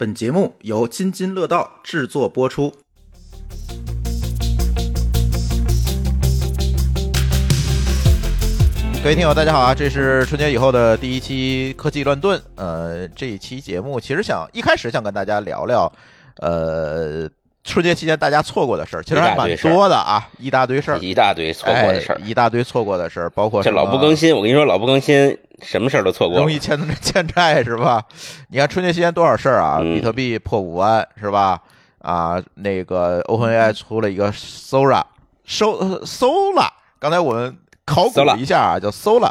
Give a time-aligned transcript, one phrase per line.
[0.00, 2.72] 本节目由津津乐道制作播出。
[9.02, 9.74] 各位听友，大家好啊！
[9.74, 12.40] 这是春节以后的第一期科技乱炖。
[12.54, 15.92] 呃，这一期节目其实想一开始想跟大家聊聊，
[16.36, 17.28] 呃，
[17.62, 24.34] 春节期间大家错过的事儿，其实还蛮多的啊，一大堆事儿，一大堆错过的事儿，一大堆错过的事儿，包括这老不更新。
[24.34, 28.02] 我跟你说，老不更新，什么事儿都错过，容易欠欠债是吧？
[28.48, 29.78] 你看春节期间多少事儿啊？
[29.80, 31.60] 比特币破五万是吧？
[31.98, 35.02] 啊，那个 OpenAI 出了一个 Sora，
[36.98, 37.56] 刚才我们。
[37.86, 39.28] 考古了一下啊，叫 Sola，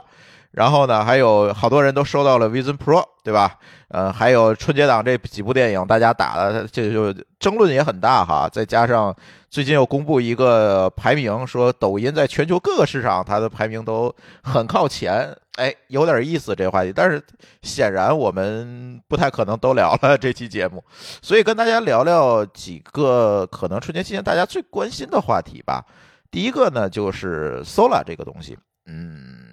[0.51, 3.57] 然后呢，还有好多人都收到了 Vision Pro，对吧？
[3.89, 8.49] 呃，还有春节档这几部电影，大家打的这就争论也很大哈。
[8.51, 9.15] 再加上
[9.49, 14.13] 最近又公布一个排名，说抖音在全球各个市场它的排名都
[14.43, 16.91] 很靠前，哎，有点意思这话题。
[16.93, 17.21] 但是
[17.61, 20.83] 显然我们不太可能都聊了这期节目，
[21.21, 25.83] 所以跟大家聊聊几个可能春节期间大家最关心的话题吧。
[26.31, 28.55] 第一个呢，就是 Sola 这个东西，
[28.85, 29.48] 嗯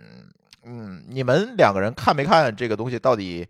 [0.68, 3.46] 嗯，你们两个人看没看这个东西到底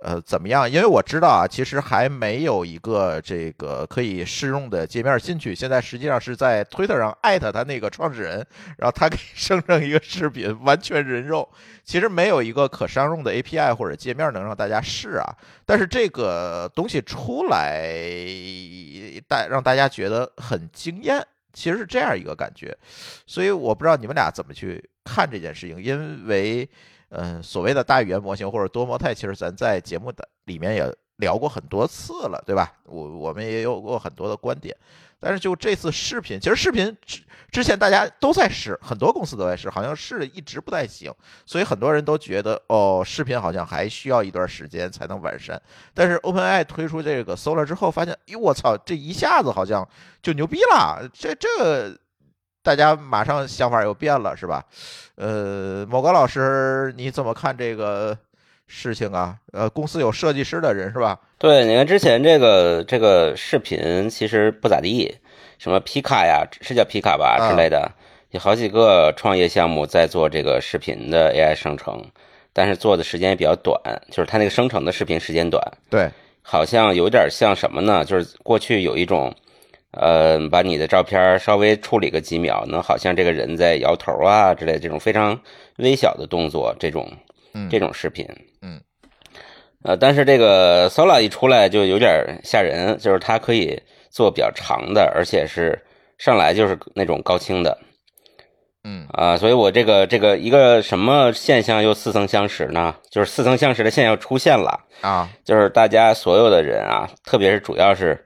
[0.00, 0.70] 呃怎么样？
[0.70, 5.52] 因为我知道啊，其实还没有一个这个可以试用的界面进去。
[5.52, 11.48] 现在实际上是在 Twitter 上艾特他那个创始人，然后他给 生成一个视频，完全人肉。
[11.82, 15.24] 其实没有一个可商用的 API 或者界面能让大家试啊。
[15.66, 17.84] 但是这个东西出来，
[19.26, 21.20] 大让大家觉得很惊艳。
[21.50, 22.76] 其实是这样一个感觉，
[23.26, 26.68] 所以我不知道你们俩怎么去看这件事情，因为，
[27.08, 32.72] 嗯，所谓的大语言模型或者多模态，其实咱在节目的里面也聊过很多次了，对吧？
[32.84, 34.76] 我我们也有过很多的观点。
[35.20, 37.20] 但是就这次视频，其实视频之
[37.50, 41.12] 之前大家都在试，很多公司都在试，好像试一直不太行，
[41.44, 45.60] 所以很多人都觉得哦，视频好像还需要一段时间才能完善。
[45.92, 49.88] 但是 OpenAI 推出这个 Solar 之后，发现，哟，我操，这一下子好像
[50.22, 51.98] 就牛逼了，这这
[52.68, 54.62] 大家马上想法又变了，是吧？
[55.14, 58.14] 呃，某个老师你怎么看这个？
[58.70, 61.18] 事情啊，呃，公司有设计师的人是吧？
[61.38, 65.16] 对，你看之前这个这个视频其实不咋地，
[65.58, 67.90] 什么皮卡呀，是叫皮卡吧之类的，
[68.32, 72.04] 有好几个创业项目在做这个视频的 AI 生成，
[72.52, 73.80] 但是做的时间也比较短，
[74.10, 75.62] 就是它那个生成的视频时间短。
[75.88, 76.10] 对，
[76.42, 78.04] 好像有点像什么呢？
[78.04, 79.34] 就是过去有一种，
[79.92, 85.40] 呃，把你的照片稍微处理个几秒，能好像这个人在摇头啊之类这种非常
[85.76, 87.10] 微小的动作，这种。
[87.68, 88.24] 这种视频，
[88.62, 88.80] 嗯，
[89.82, 95.82] 呃，但是这个 Sola 一出来就有点吓人，就是它可以做比较长的，而且是
[96.18, 97.76] 上来就是那种高清的，
[98.84, 102.94] 嗯啊，所以我这个这个一个什么现象又似曾相识呢？
[103.10, 108.24] 就是似曾相识的现象出现了啊，就是大家所有的人啊，特别是主要是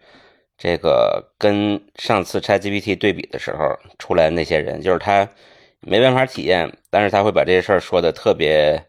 [0.63, 5.29] 这个跟上次 ChatGPT 对比的时候出来的那些人，就是他
[5.81, 8.81] 没办法体验，但是他会把这些事儿说的特别。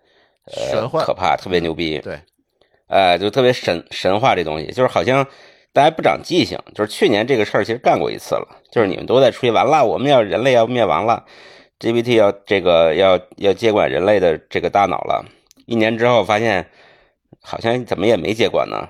[0.46, 2.20] 呃，可怕，特别牛逼，对，
[2.88, 5.26] 呃，就特别神神话这东西，就是好像
[5.72, 11.26] 大家不长记性，就是去年这个事儿其实干过一次了，就是你们都在吹完了，我们要人类要灭亡了
[11.80, 15.26] ，GPT 要这个要要接管人类的这个大脑了，
[15.66, 16.68] 一年之后发现
[17.42, 18.90] 好像怎么也没接管呢，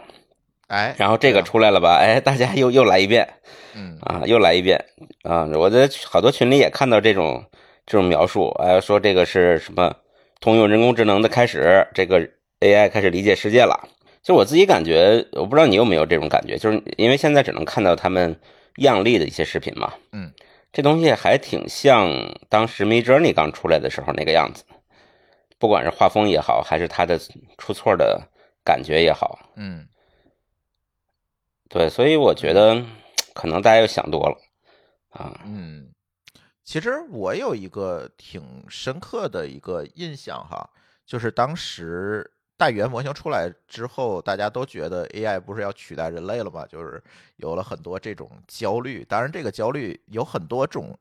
[0.73, 3.27] 哎，然后这个出来了吧，哎，大家又又来一遍，
[3.75, 4.83] 嗯啊，又来一遍
[5.21, 7.45] 啊，我在好多群里也看到这种
[7.85, 9.95] 这种描述，哎，说这个是什么？
[10.41, 12.19] 通用人工智能的开始，这个
[12.59, 13.87] AI 开始理解世界了。
[14.23, 18.35] 就我自己感觉，我不知道你有没有这种感觉，就是因为现在只能看到他们
[18.77, 19.93] 样例的一些视频嘛。
[20.11, 20.31] 嗯，
[20.71, 22.09] 这东西还挺像
[22.49, 24.63] 当时 Midjourney 刚出来的时候那个样子，
[25.59, 27.19] 不管是画风也好，还是它的
[27.57, 28.19] 出错的
[28.65, 29.39] 感觉也好。
[29.55, 29.85] 嗯，
[31.73, 32.85] 对，所以我觉得
[33.33, 34.37] 可能大家又想多了
[35.09, 35.41] 啊。
[35.43, 35.89] 嗯。
[36.63, 40.69] 其实我有一个挺深刻的一个印象哈，
[41.03, 46.63] 就是当时大语言模型出来之后，大家都觉得 AI 不是要取代人类了吗？
[46.67, 47.03] 就是
[47.37, 49.03] 有了很多这种焦虑。
[49.03, 50.95] 当然，这个焦虑有很多种。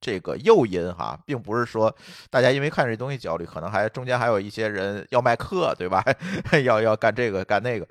[0.00, 1.94] 这个诱因哈，并不是说
[2.30, 6.02] 大家因为看这东西焦虑，可能还中间还有一些人要卖课，对吧？
[6.64, 7.86] 要要干这个干那个。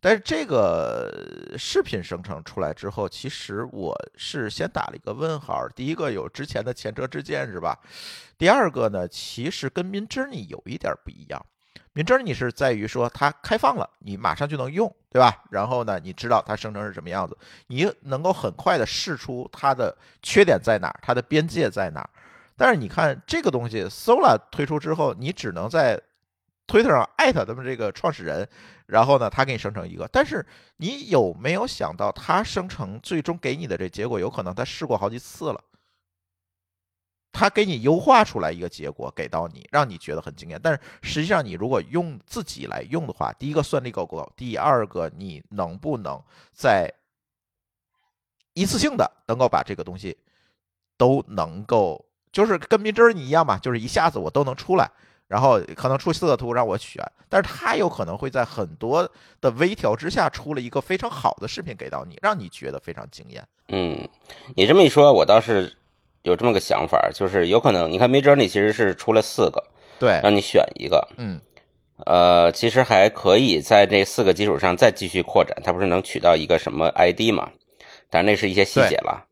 [0.00, 1.12] 但是这个
[1.58, 5.68] 视频生成出来之后，其实我是先打了一个问号。
[5.74, 7.76] 第一个有之前的前车之鉴是吧？
[8.38, 11.44] 第二个呢，其实跟 MINJNY 有一点不一样。
[11.92, 15.42] 明真你是在于说它开放了，你马上就能用，对吧？
[15.50, 17.36] 然后呢，你知道它生成是什么样子，
[17.66, 22.10] 你能够很快的试出它的缺点在哪儿，它的边界在哪儿。
[22.56, 26.00] 但是你看这个东西，Sola 推出之后，你只能在
[26.66, 28.46] 推特上艾特他们这个创始人，
[28.86, 30.08] 然后呢，他给你生成一个。
[30.12, 30.44] 但是
[30.76, 35.60] 你有没有想到，他生成最终给你的这结果，有可能他试过好几次了，
[37.38, 40.58] 他给你优化出来一个结果给到你，让你觉得很惊艳。
[40.60, 44.32] 但是实际上，你如果用自己来用的话，第一个算力够不够？
[44.34, 46.20] 第二个，你能不能
[46.52, 46.92] 在
[48.54, 50.18] 一次性的能够把这个东西
[50.96, 54.90] 都能够，就是跟迷之你一样嘛，就是一下子我都能出来。
[55.28, 59.08] 然后可能出四个图让我选，但是它有可能会在很多
[59.42, 63.46] 的微调之下出了一个非常好的视频给到你，让你觉得非常惊艳。
[63.68, 64.08] 嗯，
[64.56, 65.76] 你这么一说，我倒是
[66.22, 69.64] 有这么个想法，就是有可能你看 Midjourney 其实是出了四个，
[69.98, 71.40] 对，让你选一个，嗯，
[72.06, 77.50] 呃，其实还可以在这四个基础上再继续扩展，它不是能取到一个什么 ID 嘛？
[78.10, 79.24] 但那是一些细节了。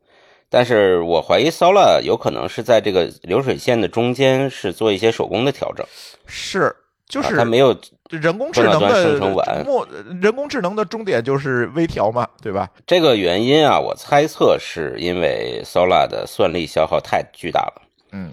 [0.49, 5.85] 但是我怀疑 Sola 有可能是在这个流水线的中间是做一些手工的调整，
[6.25, 6.73] 是，
[7.07, 7.75] 就是它没有
[8.09, 9.17] 人工智能的
[9.65, 9.87] 末，
[10.21, 12.69] 人工智能的终点就是微调嘛，对吧？
[12.85, 17.81] 这个原因啊，我猜测是因为 Sola 的算力消耗太巨大了。
[18.11, 18.31] 嗯，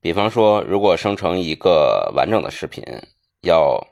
[0.00, 2.82] 比方说，如果生成一个完整的视频，
[3.42, 3.86] 要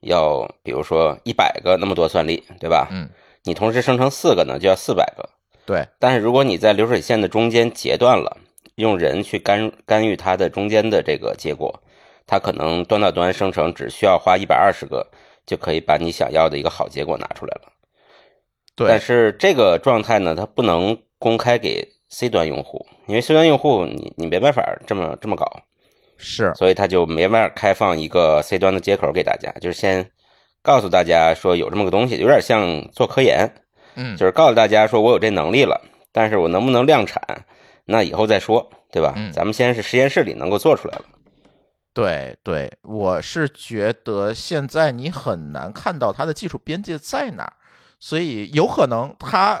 [0.00, 2.88] 要比如说一百个那么多算力，对吧？
[2.90, 3.08] 嗯，
[3.44, 5.28] 你同时生成四个呢，就要四百个。
[5.66, 8.38] 对，但是如果你在流水线的中间截断了，
[8.76, 11.82] 用人去干干预它的中间的这个结果，
[12.28, 15.04] 它可能端到端生成只需要花一百二十个，
[15.44, 17.72] 就可以把你想要的一个好结果拿出来了。
[18.76, 25.62] 对，但是这个状态呢，它不能公开给 C 端用户，因为 C 端用户你你没办法这么这么搞，
[26.18, 30.08] 是，所以他就没办法开放一个 C 端的接口给大家，就是先
[30.62, 33.50] 告诉大家说有这么个东西，有点像做科研。
[34.00, 35.80] 嗯，就是告诉大家说，我有这能力了，
[36.12, 37.20] 但是我能不能量产，
[37.84, 39.12] 那以后再说，对吧？
[39.16, 41.04] 嗯，咱们先是实验室里能够做出来了。
[41.98, 47.52] 对对，我是觉得现在你很难看到它的技术边界在哪，
[47.98, 49.60] 所以有可能它。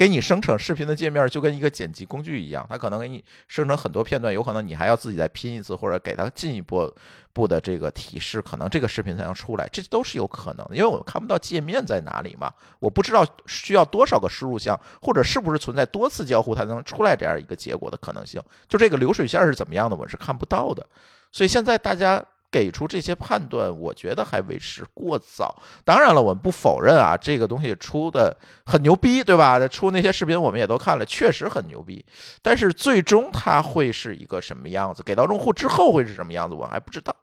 [0.00, 6.90] 给你生成视频的界面就跟一个剪辑工具一样，它可能给你生成很多片段，有可能你还要自己再拼一次，或者给它进一步
[7.34, 20.86] 步的这个提示，可能这个视频才能出来，这都是有可能的，因为我看不到界面在哪里嘛，我不知道需要多少个输入项，或者是不是存在多次交互才能出来这样一个结果的可能性，就这个流水线是怎么样的，我是看不到的，
[21.30, 22.24] 所以现在大家。
[22.50, 25.62] 给出这些判断，我觉得还为时过早。
[25.84, 28.36] 当然了，我们不否认啊，这个东西出的
[28.66, 29.58] 很牛逼，对吧？
[29.68, 32.04] 出那些视频我们也都看了，确实很牛逼。
[32.42, 35.02] 但是最终它会是一个什么样子？
[35.02, 36.54] 给到用户之后会是什么样子？
[36.54, 37.14] 我还不知道，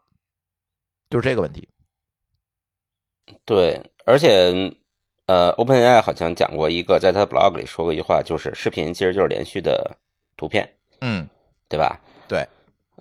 [1.10, 1.68] 就是这个问题。
[3.44, 4.74] 对，而且
[5.26, 9.98] 呃，OpenAI 好像讲过一个，在他 blog 里说过一句话，就是视频其实就是连续的
[10.38, 10.70] 图片，
[11.02, 11.28] 嗯，
[11.68, 12.00] 对吧？
[12.30, 12.48] 对。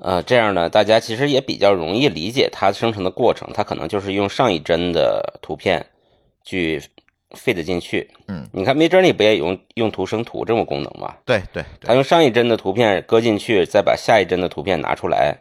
[0.01, 3.49] 呃，这样呢，大家其实也比较容易理解它生成的过程。
[3.55, 5.85] 它可能就是用上一帧的图片
[6.45, 6.83] 去
[7.31, 8.11] feed 进去。
[8.29, 11.17] 嗯，你看 Midjourney 不也用用图生图这种功能吗？
[11.25, 15.35] 对对，它用上一帧的图片搁进去，再把下一帧的图片拿出来，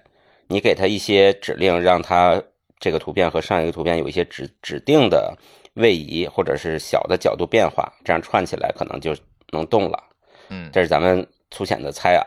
[0.48, 2.42] 你给它一些指令，让它
[2.80, 5.38] 这个图片和上一个图片有一些指指定的
[5.74, 9.14] 位移或者是小的角度变化，这样串起来可能就
[9.52, 10.02] 能动了。
[10.48, 12.24] 嗯，这是咱们粗浅的猜啊。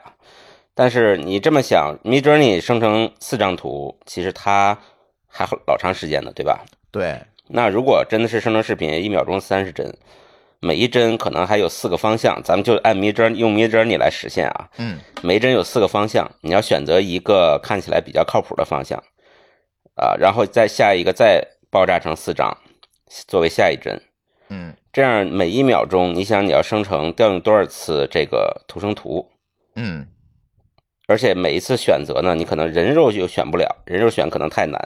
[0.79, 4.79] 但是你这么想，Midjourney 生成四张图，其实它
[5.27, 6.65] 还老长时间呢，对吧？
[6.93, 7.21] 对。
[7.49, 9.93] 那如果真的是生成视频，一秒钟三十帧，
[10.61, 14.69] 每一帧可能还有四个方向，咱们就按 Midjourney 用 Midjourney 来实现啊。
[14.77, 15.01] 嗯。
[15.20, 19.03] 每一帧有四个方向，你要选择一个看起来比较靠谱的方向，
[19.97, 22.56] 啊，然后再下一个再爆炸成四张，
[23.27, 24.01] 作为下一帧。
[24.49, 24.73] 嗯。
[24.93, 29.29] 这样每一秒钟，你想你要生成调用多少次这个图生图？
[29.75, 30.06] 嗯。
[31.08, 34.79] 而且每一次选择呢，你可能人肉就选不了，人肉选可能太难，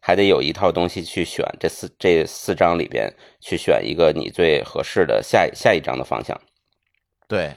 [0.00, 3.08] 还得有一套东西去选这四这四张里边
[3.40, 6.36] 去选一个你最合适的下下一张的方向。
[7.28, 7.54] 对，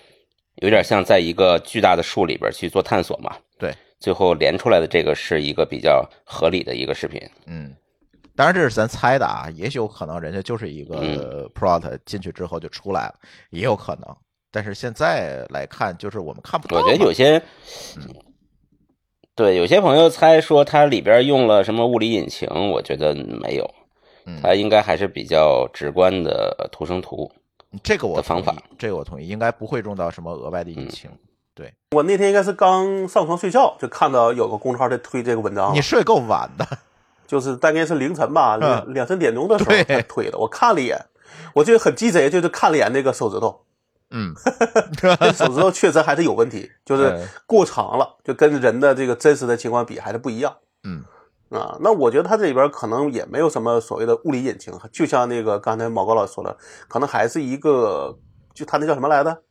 [0.57, 3.35] 有点像在一个巨大的树里边去做探索嘛。
[3.57, 7.19] 对，最后连出来的这个是一个比较合理的一个视频。
[7.47, 7.75] 嗯，
[8.35, 13.15] 当然这是咱猜的啊，也许有可能人家就是一个 prompt 进去之后就出来了，
[13.49, 14.15] 也有可能。
[14.51, 16.77] 但是现在来看，就是我们看不到。
[16.77, 17.41] 我觉得有些，
[19.33, 23.73] 对，有些朋友猜说它里边用了什么物理引擎，我觉得没有，
[24.43, 27.31] 它应该还是比较直观的图生图。
[27.81, 31.09] 这个我的方法，这个我同意，应该不会用到什么额外的引擎。
[31.53, 35.73] 对我那天应该是刚上床睡觉，就看到有个公众号在推这个文章。
[35.73, 36.67] 你睡够晚的，
[37.25, 40.37] 就是大概是凌晨吧，两两三点钟的时候推的。
[40.37, 40.97] 我看了一眼，
[41.53, 43.61] 我觉得很鸡贼，就是看了一眼那个手指头。
[44.11, 44.33] 嗯，
[45.33, 50.55] 手指头确实还是有问题，就是过长了，就跟人的这个真实的情况比还是不一样。
[50.83, 51.03] 嗯，
[51.49, 58.17] 啊，那我觉得它这里边可能也没有什么所谓的物理引擎，就像那个刚才毛高老师说的，可能还是一个，
[58.53, 59.43] 就他那叫什么来的，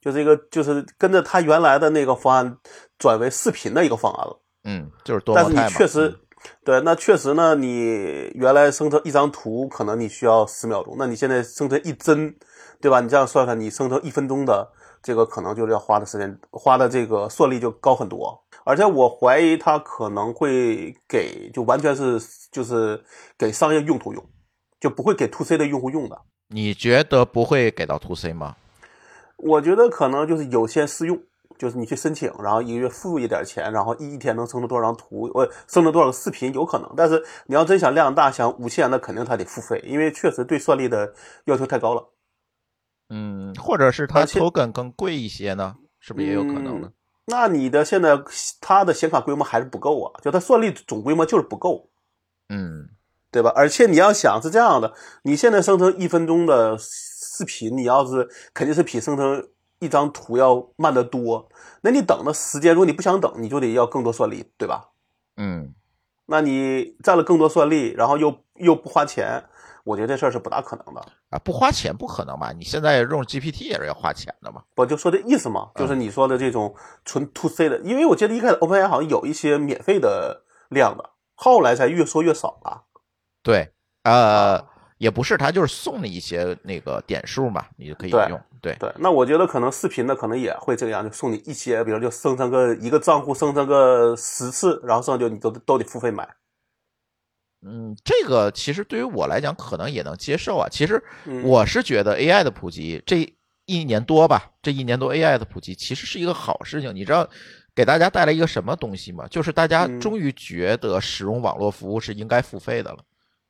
[0.00, 2.58] 就是一个就是跟着他原来的那个方案
[2.98, 4.40] 转为视频的一个方案了。
[4.64, 6.18] 嗯，就是多但是你确实，
[6.64, 12.34] 对，那确实呢，你原来生成一张图可能你需要十秒钟，那你现在生成一帧，
[12.80, 13.00] 对吧？
[13.00, 14.70] 你这样算算，你生成一分钟的
[15.02, 18.42] 这个可能就是要花的时间，花的这个算力就高很多。
[18.64, 23.02] 而且我怀疑它可能会给，就完全是就是
[23.38, 24.24] 给商业用途用，
[24.80, 26.20] 就不会给 to C 的用户用的。
[26.48, 28.56] 你觉得不会给到 to C 吗？
[29.36, 31.20] 我觉得可能就是有限试用，
[31.58, 36.90] 就是你去申请，然后一个月付一点钱，然后一一天能生成多少张图，呃，生成多少个视频，有可能。
[36.96, 41.12] 但是你要真想量大，想无限，那肯定它得付费，因为确实对算力的
[41.44, 42.08] 要求太高了。
[43.08, 45.76] 嗯，或者是它 token 更贵一些呢？
[46.00, 46.90] 是不是也有可能呢？
[47.26, 48.16] 那你的现在
[48.60, 51.88] 它的显卡规模还是不够啊，就它算力总规模就是不够，
[52.48, 52.88] 嗯，
[53.30, 53.52] 对吧？
[53.56, 59.48] 而且你要想是这样的，你现在生成一分钟的视频，你要是肯定是比生成
[59.80, 61.48] 一张图要慢得多。
[61.82, 64.90] 那你等的时间，如果你不想等，你就得要更多算力，对吧？
[65.36, 65.74] 嗯，
[66.26, 69.44] 那你占了更多算力，然后又又不花钱。
[69.86, 71.00] 我觉得这事儿是不大可能的
[71.30, 72.50] 啊，不花钱不可能吧？
[72.50, 74.60] 你现在用 GPT 也是要花钱的嘛？
[74.74, 76.74] 我就说这意思嘛，就是你说的这种
[77.04, 82.82] 纯 To C 的，因为我记得一开始 OpenAI 好像有一些免费的量的，后来才越说越少了。
[83.44, 84.60] 对，呃，
[84.98, 88.40] 也不是，他就是送你一些那个点数嘛，你就可以用。
[88.60, 96.28] 对对，那我觉得可能视频的可能也会这样，就送你一些，比如就生成个一个账户生成个十次，然后剩下就你都都得付费买。
[97.62, 100.68] 嗯，这个其实对于我来讲可能也能接受啊。
[100.70, 101.02] 其实
[101.42, 103.32] 我是觉得 AI 的普及这
[103.64, 106.94] 一年多吧，这一年多 AI 的普及其实是一个好事情。
[106.94, 107.28] 你知道
[107.74, 109.26] 给大家带来一个什么东西吗？
[109.28, 112.98] 就是大家终于觉得使用网络服务是应该付费的了。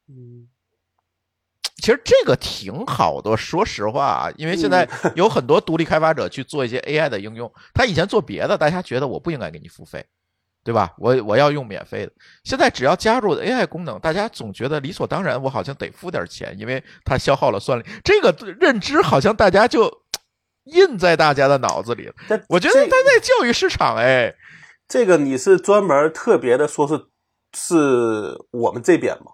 [0.09, 0.49] 嗯，
[1.77, 10.07] 其实这个挺好的，说实话啊，因为现在 有很多独立开发者去做一些 AI 的应用，他以前做别的，大家觉得我不应该给你付费。
[10.67, 10.93] 对吧？
[10.99, 12.11] 我我要用免费的。
[12.43, 17.85] 现在只要加入 AI 功能，大家总觉得理所当然，我好像得付点钱，因为它消耗了算力。
[18.03, 19.89] 这个认知好像大家就
[20.65, 22.15] 印在大家的脑子里了。
[22.49, 24.35] 我觉得它在教育市场，哎，
[24.89, 27.07] 这个你是专门特别的说是
[27.57, 29.31] 是我们这边吗？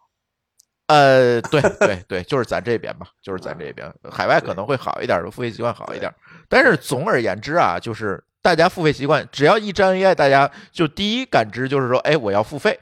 [0.89, 3.91] 呃，对对对，就是咱这边吧，就是咱这边。
[4.11, 6.15] 海外可能会好一点，付费习惯好一点。
[6.51, 8.23] 但是总而言之啊，就是。
[8.43, 12.79] 大家付费习惯，只要一沾 AI，大家就第一感知就是说，哎，我要付费。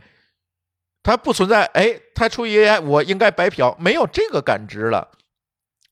[1.03, 5.07] 它不存在，哎，它出于 AI，我应该白嫖，没有这个感知了。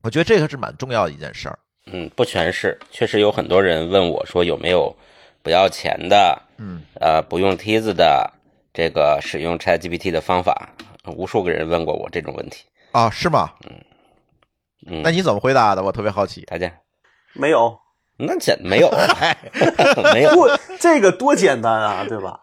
[0.02, 1.58] 我觉得这个是蛮重要的一件事儿。
[1.86, 4.94] 嗯，不全是，确实有很多人问我说有没有
[5.42, 8.30] 不要钱的，嗯，呃，不用梯子的
[8.72, 10.70] 这个使用 ChatGPT 的方法，
[11.06, 13.52] 无数个人问过我这种问题啊，是吗？
[13.68, 13.84] 嗯
[14.86, 15.82] 嗯，那你怎么回答的？
[15.82, 16.42] 我特别好奇。
[16.42, 16.70] 大家
[17.34, 17.78] 没有。
[18.18, 18.90] 那简没有，
[20.12, 20.48] 没有，不
[20.78, 22.40] 这个多简单啊， 对吧？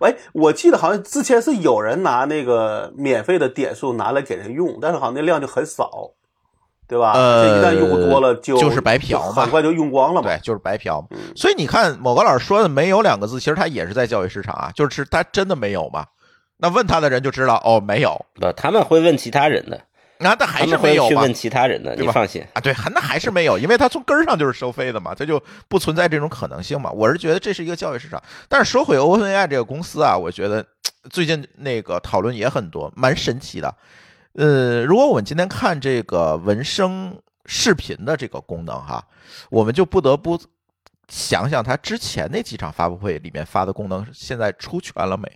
[0.00, 5.90] 哎，我记得好像之前是有人拿那个免费的点数拿来给人用，但是好像那量就很少，
[6.88, 7.12] 对吧？
[7.14, 10.28] 呃，一旦用多了就就是白嫖嘛，很快就用光了嘛。
[10.28, 11.06] 对，就是白嫖。
[11.36, 16.06] 所以你看，某个老师说的“没有”两个字，其实他也是在教育市场啊，就是他真的没有吗？
[16.56, 18.24] 那问他的人就知道，哦，没有。
[18.34, 19.80] 不，他们会问其他人的。
[20.22, 22.60] 那他还是没有去问其他人的，你放心啊。
[22.60, 26.90] 对，那还是没有，因为他从根儿上就是收费的嘛，他就不存在这种可能性嘛。
[26.90, 28.22] 我是觉得这是一个教育市场。
[28.46, 30.64] 但是说回 OpenAI 这个公司啊，我觉得
[31.08, 33.74] 最近那个讨论也很多，蛮神奇的。
[34.34, 39.02] 呃，如果我们今天看这个文生视频的这个功能哈，
[39.48, 40.38] 我们就不得不
[41.08, 45.26] 想想他之前那几场发布会里面发的功能，现在出全了没？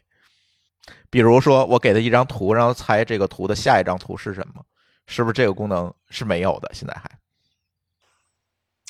[1.09, 4.63] 比如说，我给他一张图，让他猜这个图的下一张图是什么。
[5.07, 6.71] 是不是这个功能是没有的？
[6.73, 7.11] 现在还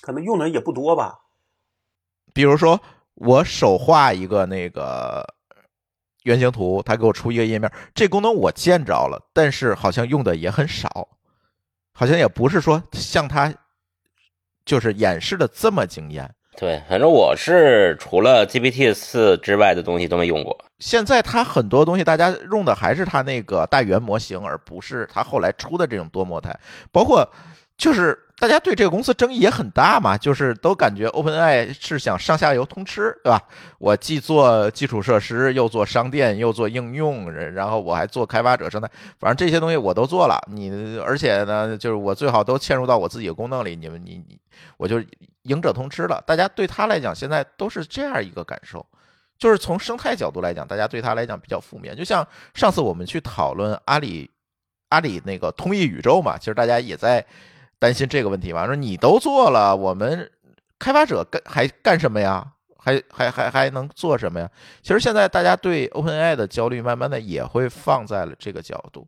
[0.00, 1.18] 可能用的人也不多吧。
[2.32, 2.80] 比如说，
[3.14, 5.26] 我手画一个那个
[6.24, 11.08] 原型图，他给我出一个页面，这功能我见着了，但是好像用的也很少，
[11.92, 13.54] 好像也不是说像他
[14.64, 16.34] 就是演示的这么惊艳。
[16.56, 20.56] 对，反正我是除了 GPT 四之外的东西都没用过。
[20.78, 26.56] 现在它很多东西大家用的还是它那个大圆模型，而不是它后来出的这种多模态。
[26.92, 27.28] 包括
[27.76, 33.40] 就是大家对这个公司争议也很大嘛，就是都感觉 OpenAI 是想上下游通吃，对吧？
[33.78, 40.40] 我既做基础设施，又做商店，又做应用，然后我还做开发者生态，反正这些东西我都做了。
[40.50, 44.38] 你而且呢，就是我最好都嵌入到我自己的功能里，你们你你，
[44.76, 45.02] 我就。
[45.44, 48.86] 赢者通吃了，大家对他来讲现在都是这样一个感受，
[49.36, 51.94] 就是从生态角度来讲，大家对他来讲比较负面。
[51.94, 54.30] 就像上次我们去讨论阿里
[54.88, 57.22] 阿里那个通义宇宙嘛，其实大家也在
[57.84, 60.30] 担心这个问题吧，说你都做了，我们
[60.78, 62.42] 开发者干还干什么呀？
[62.78, 64.50] 还还还还能做什么呀？
[64.80, 69.06] 其实现在大家对 OpenAI 的焦虑，慢慢的也会放在了这个角度，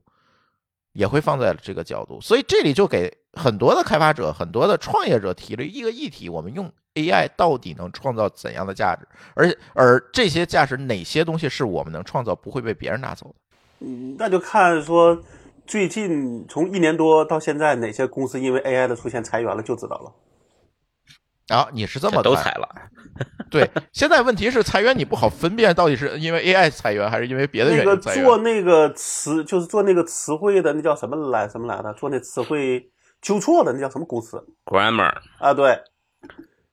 [0.92, 2.20] 也会放在了这个角度。
[2.20, 9.08] 所以这里就给很多的开发者、很多的创业者提了一个议题：我们用 AI 到底能创造怎样的价值？
[9.32, 13.86] 而而这些价值哪些东西是我们能创造，不会被别人拿走的？
[13.86, 15.18] 嗯，那就看说
[15.66, 20.12] 最近从一年多到现在，哪些公司因为 AI 的出现裁员了，就知道了。
[21.48, 22.68] 啊，你是这么都裁了，
[23.50, 28.24] 对，现在问题是裁员你不好分辨到底是因为 AI 裁员还是因为别的那个原因裁员。
[28.24, 31.94] 做那个词就是做那个词汇的，那叫什么来什么来的？
[31.94, 32.90] 做那词汇
[33.22, 35.54] 纠错的那叫什么公司 grammar 啊？
[35.54, 35.78] 对，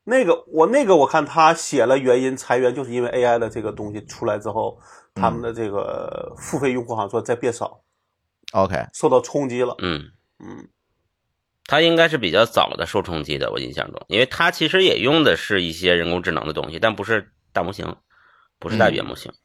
[0.06, 4.80] 那个我那个我看他写了原因裁员，就是因为 AI 的这个东西出来之后，
[5.14, 7.80] 他们的这个付费用户好像说在变少，
[8.54, 9.76] OK，受到冲击了。
[9.80, 10.70] 嗯，嗯，
[11.66, 17.96] 他应该是比较早的受冲击的，我印象中，因为他其实也用的是一些人工智能的东西，但不是大模型，
[18.60, 19.32] 不是大语言模型。
[19.34, 19.40] 但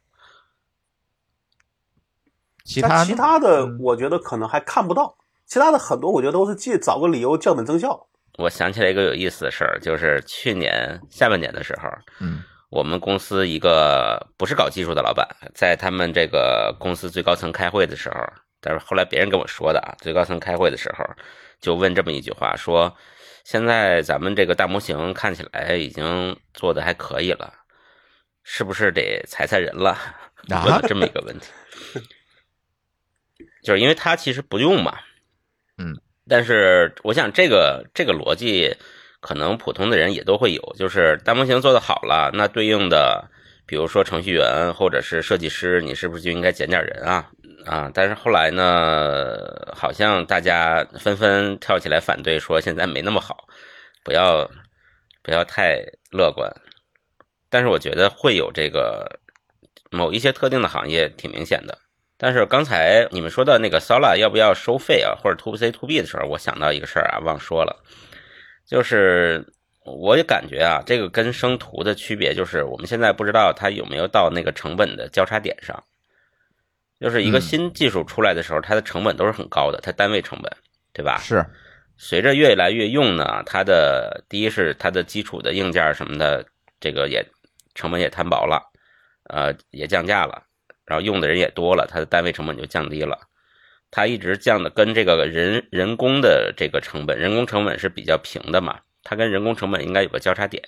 [2.65, 3.79] 其他其他的嗯。
[3.81, 8.09] 我觉得可能还看不到，其他的很多我觉得都是借找个理由降本增效。
[8.37, 11.89] 我想起来一个有意思的事儿，就是去年下半年的时候，
[12.21, 12.43] 嗯。
[12.71, 18.17] 我们公司一个不是搞技术的老板，在他们这个公司最高层开会的时候，
[18.69, 21.03] 但是后来别人跟我说的啊，最高层开会的时候
[21.59, 22.95] 就问这么一句话，说
[23.45, 27.55] 现在咱们这个大模型看起来已经做的还可以了，
[28.45, 29.93] 是不是得裁裁人了？
[30.53, 31.47] 啊问了这么一个问题，
[33.65, 34.99] 就是因为他其实不用嘛，
[35.79, 35.97] 嗯，
[36.29, 38.77] 但是我想这个这个逻辑。
[39.21, 43.29] 可能普通的人也都会有，就是大模型做的好了，那对应的，
[43.69, 47.31] 比如说程序员或者是设计师，你是不是就应该减点人啊？
[47.67, 47.91] 啊！
[47.93, 49.37] 但是后来呢，
[49.77, 53.47] 好像大家纷纷跳起来反对，说现在没那么好，
[54.03, 54.51] 不要
[55.23, 56.51] 不要太乐观。
[57.51, 59.21] 但是我觉得会有这个
[59.91, 61.77] 某一些特定的行业挺明显的。
[62.17, 67.85] 但是刚才你们说到那个 Sola 要不要收费啊，或者 To C To B 的时候，我想到一个事儿啊，忘说了。
[68.67, 69.45] 就是
[69.97, 75.83] 我也感觉啊，这个跟生图的区别就是，我们现在不知道它有没有到那个成本的交叉点上。
[77.01, 80.53] 就是一个嗯新技术出来的时候，它的成本都是很高的，它单位成本，
[80.93, 81.19] 对吧？
[81.23, 81.47] 是
[81.97, 86.45] 随着越来越用呢，它的第一是它的基础的硬件什么的，
[86.81, 87.25] 这个也
[87.75, 88.61] 成本也摊薄了，
[89.31, 90.43] 呃，也降价了，
[90.85, 93.17] 然后用的人也多了，它的单位成本就降低了。
[93.91, 100.63] 它一直降的跟这个人人工的这个成本，人工成本是比较平的嘛，它跟人工成本应该有个交叉点，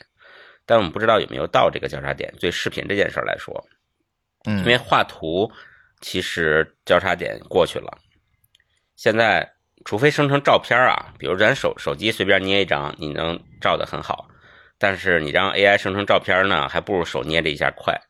[0.65, 2.33] 但我们不知道有没有到这个交叉点。
[2.41, 3.63] 对视频这件事儿来说，
[4.47, 5.53] 嗯因为画图
[6.01, 7.99] 其实交叉点过去了，
[8.97, 9.53] 现在
[9.85, 14.27] 除非生成照片啊，比如咱手手机随便捏一张，你能照得很好，
[14.79, 18.01] 但是你让 AI 生成照片呢，还不如手捏这一下快。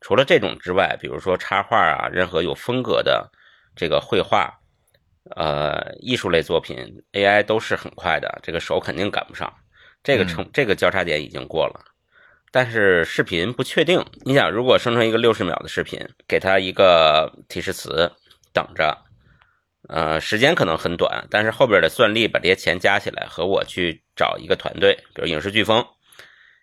[0.00, 3.30] 除了这种之外，比如说插画啊，任何有风格的
[3.76, 4.58] 这个绘画，
[5.34, 9.50] 呃，艺术类作品，AI 都是很快的，这个手肯定赶不上。
[10.04, 11.80] 这个成这个交叉点已经过了，
[12.52, 14.04] 但是视频不确定。
[14.24, 18.12] 你想，如果生成一个六十秒的视频，给它一个提示词，
[18.52, 18.98] 等着，
[19.88, 25.82] 呃，时间可能很短，但是后边的算力把这些钱加起来，和我去找一个团队，比如影视飓风，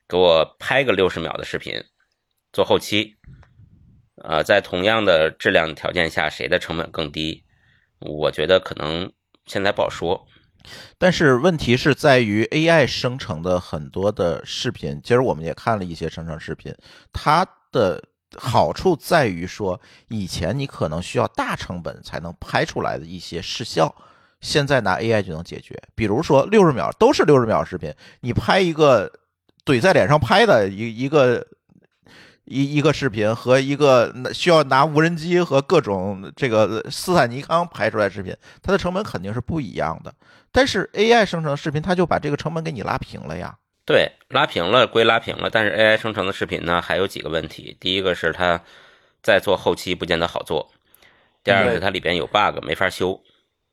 [0.07, 1.83] 给我拍个六十秒的视频，
[2.53, 3.15] 做后期，
[4.23, 7.43] 呃，在同样的质量条件下，谁的成本更低？
[7.97, 9.11] 我觉得可能
[9.47, 10.27] 现在不好说。
[10.97, 16.73] 但是问题是在于 AI 生成的很多的视频，其实我们也看了一些生成视频，
[17.11, 18.03] 它的
[18.37, 23.93] 好处在于说，以前你可能需要大成本才能拍出来的一些视效，
[24.39, 25.81] 现在拿 AI 就能解决。
[25.95, 29.11] 比如说六十秒都是六十秒视频，你拍一个
[29.65, 31.45] 怼在脸上拍的一一个。
[32.51, 40.13] 一一个视频和一个需要拿无人机和各种这个斯坦尼康拍出来视频，它的成本肯定是不一样的。
[40.51, 43.57] 但是 AI 生成的视频，它就把这个成本给你拉平了呀。
[43.85, 47.75] 对，拉平了归拉平了，但是 AI 生成的视频呢，还有几个问题。
[47.79, 48.61] 第一个是它
[49.23, 50.69] 在做后期不见得好做，
[51.43, 53.21] 第二个是它里边有 bug 没法修。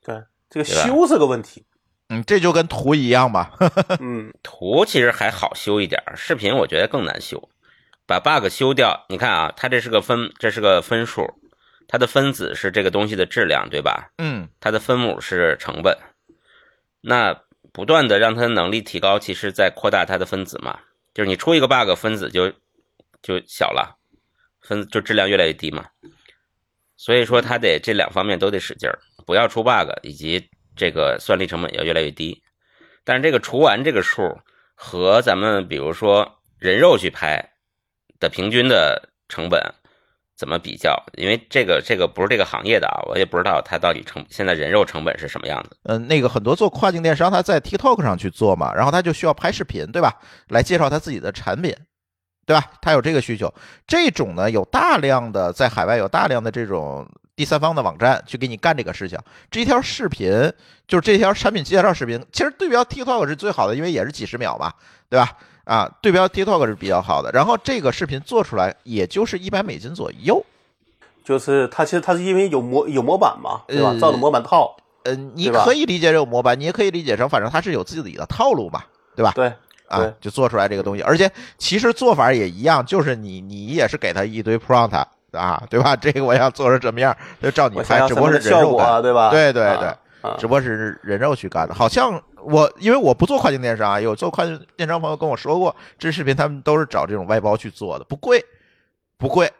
[0.03, 1.65] 对，这个修是个问题。
[2.07, 3.51] 嗯，这就跟图一样吧。
[3.99, 7.49] 嗯，图其实还好修一点，视频我觉得更难修。
[8.09, 11.31] 把 bug 修掉，你看啊，它这是个分，这是个分数，
[11.87, 14.09] 它的分子是这个东西的质量，对吧？
[14.17, 15.95] 嗯它的分母是成本。
[17.01, 17.39] 那
[17.71, 20.79] 不断的让它的能力提高，其实在扩大它的分子嘛，
[21.13, 22.51] 就是你出一个 bug，分子就
[23.21, 23.95] 就小了，
[24.59, 25.85] 分就质量越来越低嘛。
[26.97, 32.41] 所以说，它得这两方面都得使劲儿，不要出 bug，以及这个算力成本要越来越低。
[33.03, 34.35] 但是这个除完这个数
[34.73, 37.51] 和咱们比如说人肉去拍
[38.19, 39.61] 的平均的成本
[40.35, 41.01] 怎么比较？
[41.17, 45.75] 因为这个这个不是这个行业的啊，我也不知道它到底成现在人肉成本是什么样子。
[45.83, 50.13] 嗯，那个很多做跨境电商，他在 TikTok 上去做嘛，然后他就需要拍视频，对吧？
[50.47, 51.75] 来介绍他自己的产品，
[52.45, 52.63] 对吧？
[52.81, 53.53] 他有这个需求。
[53.85, 57.05] 这种呢，有大量的在海外有大量的这种
[57.35, 59.19] 第三方的网站去给你干这个事情。
[59.51, 60.31] 这一条视频
[60.87, 64.73] 就是这条产品介绍视频，其实对标 TikTok 是最好的，因为也是几十秒嘛，
[65.09, 65.37] 对吧？
[65.69, 67.29] 啊，对标 TikTok 是比较好的。
[67.31, 70.43] 然后这个视频做出来也就是一百美金左右。
[71.23, 73.89] 就是它其实它是因为有模有模板嘛，对吧？
[73.89, 78.81] 呃照着模板套，呃，你可以理解这个模板，你也可以理解成反正它是有自己的套路嘛，
[79.15, 79.31] 对吧？
[79.35, 79.53] 对
[79.87, 81.29] 啊，就做出来这个东西，而且
[81.59, 85.95] 其实做法也一样，就是你你也是给他一堆 prompt 啊，对吧？
[85.95, 89.29] 这个我要做成什么样，就照你拍，只不过是效人肉对吧？
[89.29, 89.87] 对对啊对，
[90.31, 91.75] 啊只不过是人肉去干的。
[91.75, 98.43] 好像我因为我不做跨境电商啊，有做跨境电商朋友跟我说过，这视频他们都是找这种外包去做的，不贵，
[99.17, 99.51] 不贵。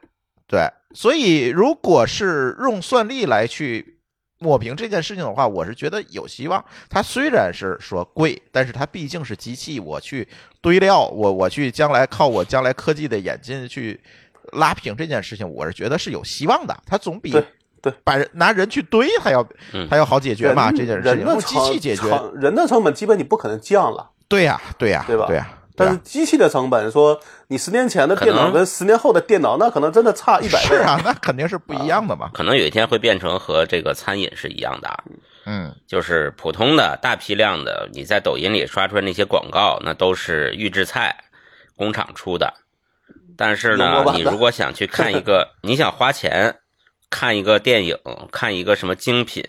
[0.47, 3.99] 对，所以如果是用算力来去
[4.39, 6.63] 抹平这件事情的话，我是觉得有希望。
[6.89, 10.27] 它虽然是说贵，但是它毕竟是机器，我去
[10.59, 13.99] 堆料，我我去将来靠我将来科技的演进去
[14.53, 16.75] 拉平这件事情，我是觉得是有希望的。
[16.87, 17.31] 它总比
[17.81, 22.03] 对对把人拿人去堆还要嗯还要好解决嘛，这件事情人的用机器解决。
[22.35, 25.47] 人的成本基本你不可能降了，对呀，对呀，对吧对呀。
[25.75, 30.75] 但是机器的成本，说你十年前的电脑跟十年后的电脑，那可能真的差一百倍。
[30.75, 32.29] 是啊，那肯定是不一样的嘛。
[32.33, 35.03] 可能有一天会变成和这个餐饮是一样的啊，
[35.45, 41.15] 嗯，就是普通的大批量的，你在抖音里刷出来那些广告，那都是预制菜，
[41.77, 42.53] 工厂出的。
[43.37, 46.57] 但是呢你如果想去看一个， 你想花钱
[47.09, 47.97] 看一个电影，
[48.31, 49.43] 看一个什么精品，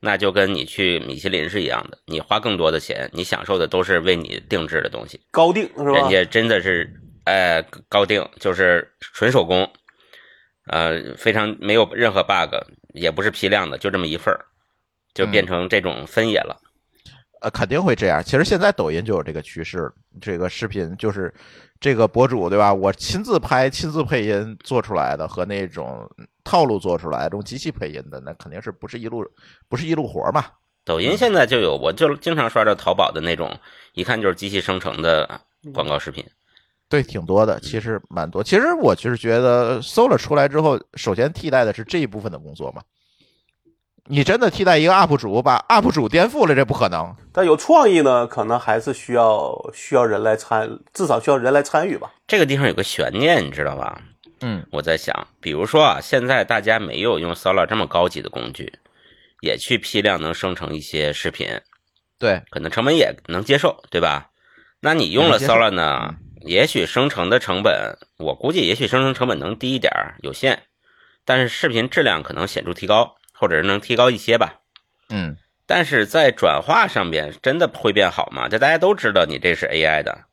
[0.00, 5.20] 那就跟你去米其林是一样的，你花更多的钱，你享受的都是为你定制的东西。
[5.30, 6.10] 高定是吧人？
[6.10, 6.92] 家真的是，
[7.24, 9.70] 呃，高定，就是纯手工，
[10.66, 12.54] 呃，非常没有任何 bug，
[12.94, 14.44] 也不是批量的，就这么一份儿，
[15.14, 16.60] 就变成这种分野了。
[17.40, 18.22] 呃，肯定会这样。
[18.24, 21.32] 其实现在抖音就有这个趋势，这个视频就是
[21.78, 22.72] 这个博主对吧？
[22.72, 26.10] 我亲自拍、亲自配音做出来的，和那种
[26.44, 29.26] 套路做出来的、这种机器配音的，那肯定是不是一路
[29.68, 30.44] 不是一路活嘛？
[30.84, 33.58] 抖音现在就有，我就经常刷着淘宝的那种，
[33.94, 35.40] 一看就是机器生成的
[35.72, 36.24] 广告视频。
[36.90, 38.44] 对，挺多的，其实蛮多。
[38.44, 42.82] 其实我就是觉得搜了出来之后，首先替代的是这一部分的工作嘛。
[44.06, 47.16] 你真的替代一个 UP 主，把 UP 主颠覆了，这不可能。
[47.32, 52.12] 但有创意呢，可能还是需要需要人来参，至少需要人来参与吧。
[52.26, 54.02] 这个地方有个悬念，你知道吧？
[54.40, 58.72] 嗯，我在想，比如说啊，现在大家没有用 Solar 这么高级的工具，
[59.40, 61.60] 也去批量能生成一些视频，
[62.18, 64.30] 对，可能成本也能接受，对吧？
[64.80, 70.64] 那你用了 Solar 呢，也许生成的成本，我估计也许生成成本能低一点儿，有限，
[71.24, 74.60] 但是视频质量可能显著提高，或者是能提高一些吧。
[75.08, 78.48] 嗯，但是在转化上边真的会变好吗？
[78.48, 80.24] 这大家都知道你这是 AI 的，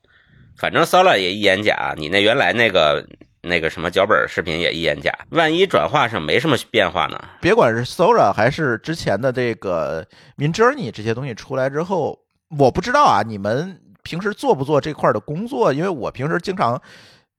[0.58, 3.06] 反正 Solar 也一眼假，你那原来那个
[3.42, 7.18] 那个什么脚本视频也一眼假，万一转化上没什么变化呢？
[7.40, 12.18] 别管是 Sora 还是之前的这个 Midjourney 这些东西出来之后，
[12.56, 15.72] 我不知道啊，你们平时做不做这块的工作？
[15.72, 16.80] 因为我平时经常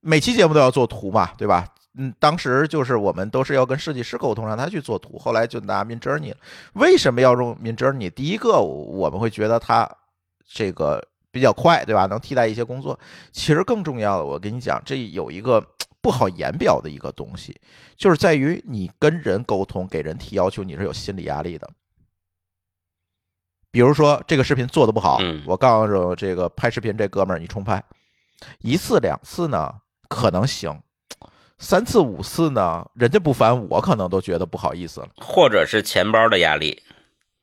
[0.02, 1.66] 每期节目都要做图嘛，对吧？
[1.96, 6.38] 嗯，当时就是我们都是要跟设计师沟通，让他去做图，后来就拿 Midjourney 了。
[6.74, 8.10] 为什么要用 Midjourney？
[8.10, 9.88] 第一个，我们会觉得它
[10.52, 12.08] 这个比较快，对吧？
[12.08, 13.00] 能替代一些工作。
[13.32, 15.64] 其实更重要的，我跟你讲，这有一个
[16.04, 17.60] 不好言表的一个东西，
[17.96, 21.68] 就是在于你跟人沟通，给人提要求，你是有心理压力的。
[23.72, 27.82] 比如说这个视频做的不好，嗯我告诉这个拍视频这哥们儿，你重拍
[28.60, 29.74] 一次两次呢
[30.10, 30.80] 可能行，
[31.58, 35.08] 三次五次呢，人家不烦，我可能都觉得不好意思了。
[35.16, 36.84] 或者是钱包的压力？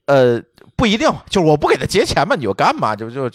[0.05, 0.43] 呃，
[0.81, 2.97] 不一定，就是我不给他结钱嘛，你就干嘛？
[2.97, 3.31] 就就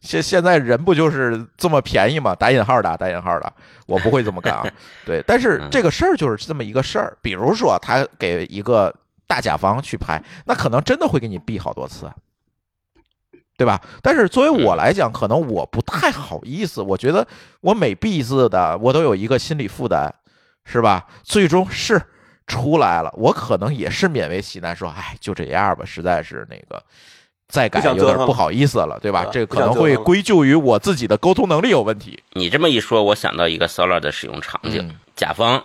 [0.00, 2.34] 现现在人不就是这么便宜嘛？
[2.34, 3.52] 打引号的，打引号的，
[3.84, 4.66] 我不会这么干啊。
[5.04, 7.14] 对，但是这个事儿就是这么一个事儿。
[7.20, 8.90] 比如说，他给一个
[9.26, 12.10] 大甲方去拍，那可能真的会给你毙好多次，
[13.58, 13.78] 对吧？
[14.00, 17.28] 但是作为我来讲，可能我不太好意思，我觉得
[17.60, 20.10] 我每毙一次的，我都有一个心理负担，
[20.64, 21.06] 是吧？
[21.22, 22.00] 最终是。
[22.46, 26.82] 出来了，我可能也是勉为其难说，哎，就这样吧，实在是那个
[27.48, 29.24] 再改有点不好意思了，对吧？
[29.32, 32.22] 这可能会归咎于我自己的沟通能力有问题。
[32.32, 35.64] 你这么一说，我想到一个 Solar 的使用场景：嗯甲方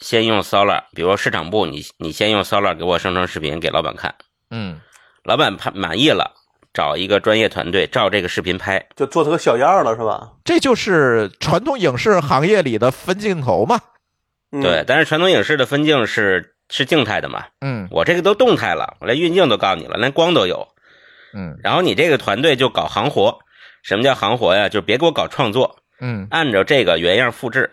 [0.00, 4.14] 先用 Solar，比如说市场部，你你先用 Solar 给我生成视频给老板看，
[4.50, 4.80] 嗯
[5.24, 6.32] 老板拍满意了，
[6.72, 8.86] 找一个专业团队照这个视频拍。
[8.96, 10.32] 就做成个小样了，是吧？
[10.44, 13.80] 这就是传统影视行业里的分镜头嘛。
[14.52, 20.68] 嗯、对，，但是传统影视的分镜是是静态的嘛，嗯我这个都动态了，我连运镜都告诉你了，连光都有。
[21.32, 23.38] 嗯然后你这个团队就搞行活，
[23.82, 24.68] 什么叫行活呀？
[24.68, 27.70] 就别给我搞创作，嗯按照这个原样复制，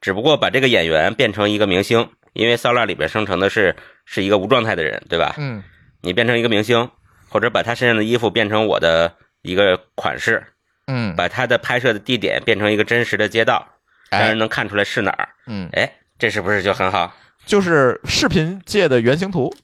[0.00, 5.34] 只不过把这个演员变成一个明星，因为 Solar 里边生成的是是一个无状态的人，对吧？
[5.38, 5.62] 嗯
[6.00, 6.88] 你变成一个明星，
[7.28, 9.12] 或者把他身上的衣服变成我的
[9.42, 10.44] 一个款式，
[10.86, 13.66] 嗯，把他的拍摄的地点变成一个真实的街道，
[14.10, 15.28] 让哎人能看出来是哪儿。
[15.48, 17.14] 嗯，哎，这是不是就很好？
[17.46, 19.54] 就是视频界的原型图，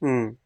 [0.00, 0.36] 嗯，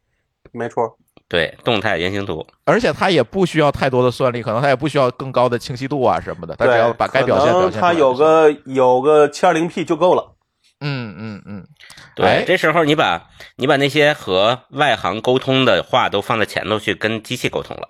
[0.51, 0.97] 没错。
[1.27, 2.45] 对，动态原型图。
[2.65, 10.35] 而且它也不需要太多的算力，可能它也不需要更高的清晰度啊什么的，它只，要把该表现可能表现出来它有个有个七二零 P 就够了。
[10.79, 11.67] 嗯嗯嗯，
[12.13, 17.89] 对，哎这时候你把你把那些和外行沟通的话都放在前头去跟机器沟通了。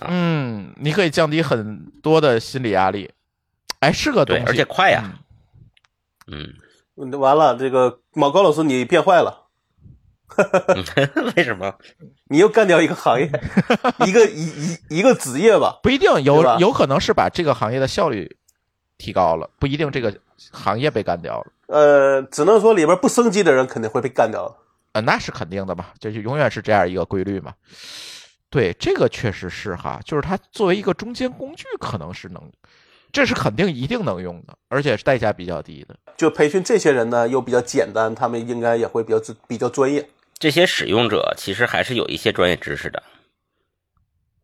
[0.00, 3.12] 嗯，你可以降低很多的心理压力，
[3.80, 5.04] 哎，是个东对，西，而且快呀。
[6.26, 9.46] 嗯完了，这个毛高老师你变坏了，
[11.36, 11.74] 为什么？
[12.28, 13.26] 你又干掉一个行业，
[14.06, 15.80] 一个一一一个职业吧。
[15.82, 18.36] 不一定有有可能是把这个行业的效率
[18.98, 20.14] 提高了，不一定这个
[20.50, 21.46] 行业被干掉了。
[21.66, 24.56] 呃，只能说里边不升级的人肯定会被干掉的。
[24.92, 27.54] 呃，那是肯定的嘛，这就永远是这样一个规律嘛。
[28.50, 32.52] 对，这个确实是哈，就是它作为一个中间工具，可能是能，
[33.10, 35.96] 这是肯定一定能用的，而且是代价比较低的。
[36.16, 40.08] 就培训这些人呢，又比较简单，他们应该也会比较自比较专业。
[40.38, 43.02] 这些使用者其实还是有一些专业知识的，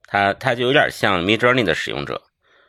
[0.07, 2.22] 他他就有点像 Mid Journey 的使用者，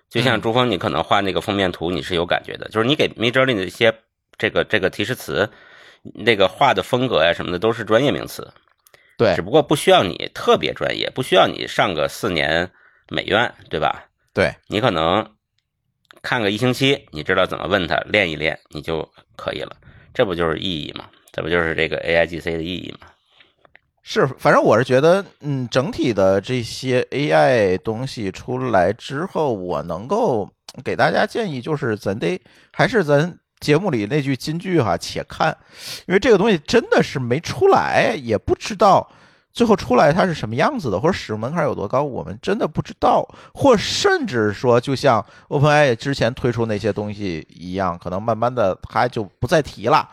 [0.09, 0.41] 就像嗯。
[0.41, 3.93] 朱峰，你可能画那个封面图，你是有感觉的，就是你给 Mid Journey 的一些
[4.37, 5.49] 这个这个提示词，
[6.01, 8.51] 那个画的风格呀什么的都是专业名词，
[9.17, 9.35] 对。
[9.35, 12.71] 只不过不需要你特别专业，不需要你上个四年
[13.09, 14.05] 美院，对吧？
[14.33, 15.35] 对，你可能
[16.21, 19.75] 看个一星期，你知道怎么问他，练一练你就可以了，
[20.13, 21.05] 这不就是意义吗？
[21.31, 23.07] 这不就是这个 AIGC 的意义吗？
[24.01, 30.49] 是，反正我是觉得，嗯，整体的这些 AI 东西出来之后，我能够
[30.83, 35.55] 给大家建议，就是咱得还是咱节目里那句金句哈，且看，
[36.07, 39.09] 因为这个东西真的是没出来，也不知道
[39.51, 50.07] 最后出来它是什么样子的，或者使用门槛有多高，我们真的不知道，或甚至说，就像 OpenAI 之前推出那些东西一样，可能慢慢的它就不再提了。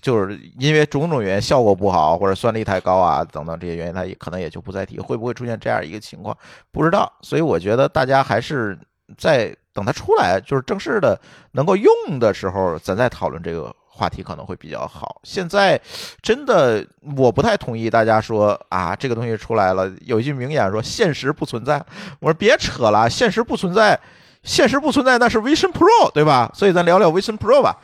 [0.00, 5.00] 就是因为种种原因效果不好，或者算力太高啊等等这些原因，它也可能也就不再提。
[5.00, 6.36] 会不会出现这样一个情况，
[6.70, 7.12] 不知道。
[7.20, 8.78] 所以我觉得大家还是
[9.16, 11.20] 在等它出来，就是正式的
[11.50, 15.20] 能够用的时候，咱再讨论这个话题可能会比较好。
[15.24, 15.80] 现在
[16.22, 21.84] 真的我不太同意大家说啊，这个东西出来了，有一句名言说现实不存在。
[22.20, 23.98] 我说别扯了，现实不存在，
[24.44, 26.50] 现实不存在那是 Vision Pro 对吧？
[26.54, 27.76] 所以咱聊聊 Vision Pro 吧。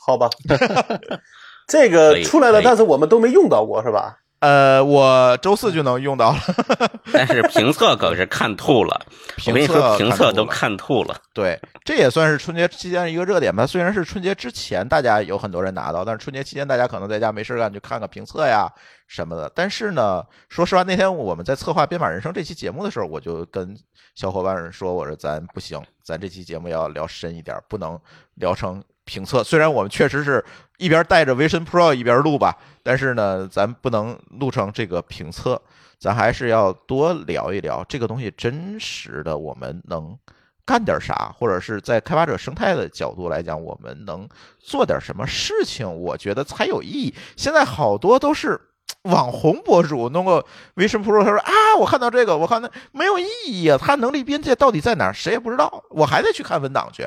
[0.00, 0.28] 好吧，
[1.68, 4.19] 这个出来了，但是我们都没用到过，是吧？
[4.40, 6.38] 呃，我周四就能用到了。
[7.12, 9.00] 但是评测可是看吐了，
[9.46, 11.14] 我跟你说，评测都看吐了。
[11.34, 13.66] 对，这也算是春节期间的一个热点吧。
[13.66, 18.66] 虽然是春节之前大家有很多人拿到，但是春节期间大家可能在家没事干，就看看评测呀
[19.06, 19.50] 什么的。
[19.54, 23.76] 但是呢，说实话，那天我们在策划《编码人生》这期节目的时候，我就跟
[24.14, 27.98] 小伙伴说，我说咱不行，咱这期节目要聊深一点，不能
[28.36, 29.42] 聊成评测。
[29.42, 30.44] 虽然我们确实是
[30.78, 35.60] 一边带着 Vision Pro 一边录吧，但是呢，咱不能录成这个评测，
[35.98, 40.16] 咱还是要多聊一聊这个东西真实的，我们能
[40.64, 44.28] 干点啥，或者是在开发者生态的角度来讲，我们能
[44.60, 47.12] 做点什么事情，我觉得才有意义。
[47.36, 48.60] 现在好多都是。
[49.04, 50.44] 网红博主弄个
[50.74, 55.12] Vision Pro，他说啊，我看到这个，我看那没有意义啊，它能力边界到底在哪儿？
[55.14, 57.06] 谁也不知道，我还得去看文档去，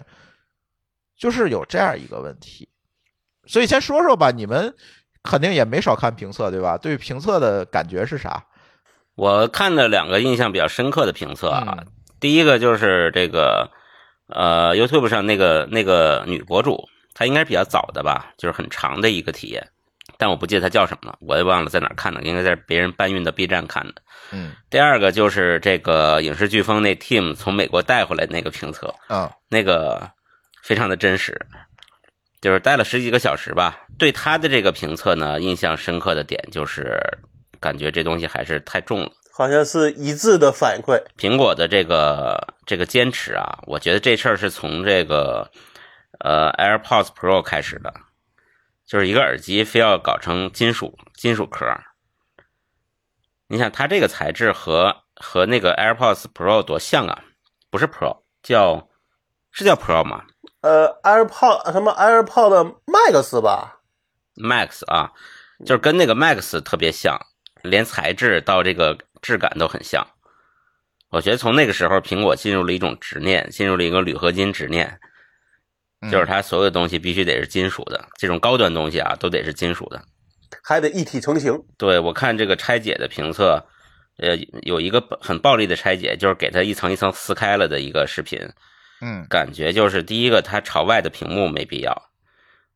[1.23, 2.67] 就是有这样一个问题。
[3.45, 4.75] 所以先说说吧，你们
[5.23, 6.77] 肯定也没少看评测，对吧？
[6.77, 8.43] 对评测的感觉是啥？
[9.15, 11.87] 我看的两个印象比较深刻的评测啊，嗯
[12.19, 13.69] 第一个就是这个
[14.27, 19.65] 呃 YouTube 上那个那个女博主，她应该是比较早的吧，就是很长的一个体验，
[20.17, 23.95] 但我不记得她叫什么了，我也忘了在哪儿看的，应该在别人搬运的 B 站看的。
[24.31, 30.09] 嗯第二个就是这个影视飓风那 team 从美国带回来那个评测，啊那个
[30.63, 31.45] 非常的真实，
[32.41, 33.85] 就是待了十几个小时吧。
[33.99, 36.97] 对他的这个评测呢，印象深刻的点就是
[37.59, 39.11] 感觉这东西还是太重了。
[39.35, 41.03] 好像是一致的反馈。
[41.17, 45.51] 苹果的这个这个坚持啊，我觉得这事儿是从这个
[46.19, 47.93] 呃 AirPods Pro 开始的，
[48.85, 51.65] 就是一个耳机非要搞成金属金属壳。
[53.47, 57.23] 你想它这个材质和和那个 AirPods Pro 多像啊？
[57.69, 58.87] 不是 Pro，叫
[59.51, 60.25] 是叫 Pro 吗？
[60.63, 63.81] 呃，AirPod 什么 AirPod Max 吧
[64.35, 65.11] ？Max 啊，
[65.65, 67.19] 就是跟那个 Max 特别像，
[67.61, 70.07] 连材质到这个质感都很像。
[71.09, 74.97] 我觉得从那个时候，苹果进入了一种执念，进入了一个铝合金执念，
[76.09, 80.01] 就是它所有的东西必须得是金属的，这种高端东西啊，都得是金属的，
[80.63, 81.53] 还得一体成型。
[81.77, 83.63] 对我看这个拆解的评测，
[84.17, 88.39] 呃，有一个很暴力的拆解，就是给它一层一层撕开了的一个视频，
[89.05, 92.09] 嗯，感觉就是第一个它朝外的屏幕没必要，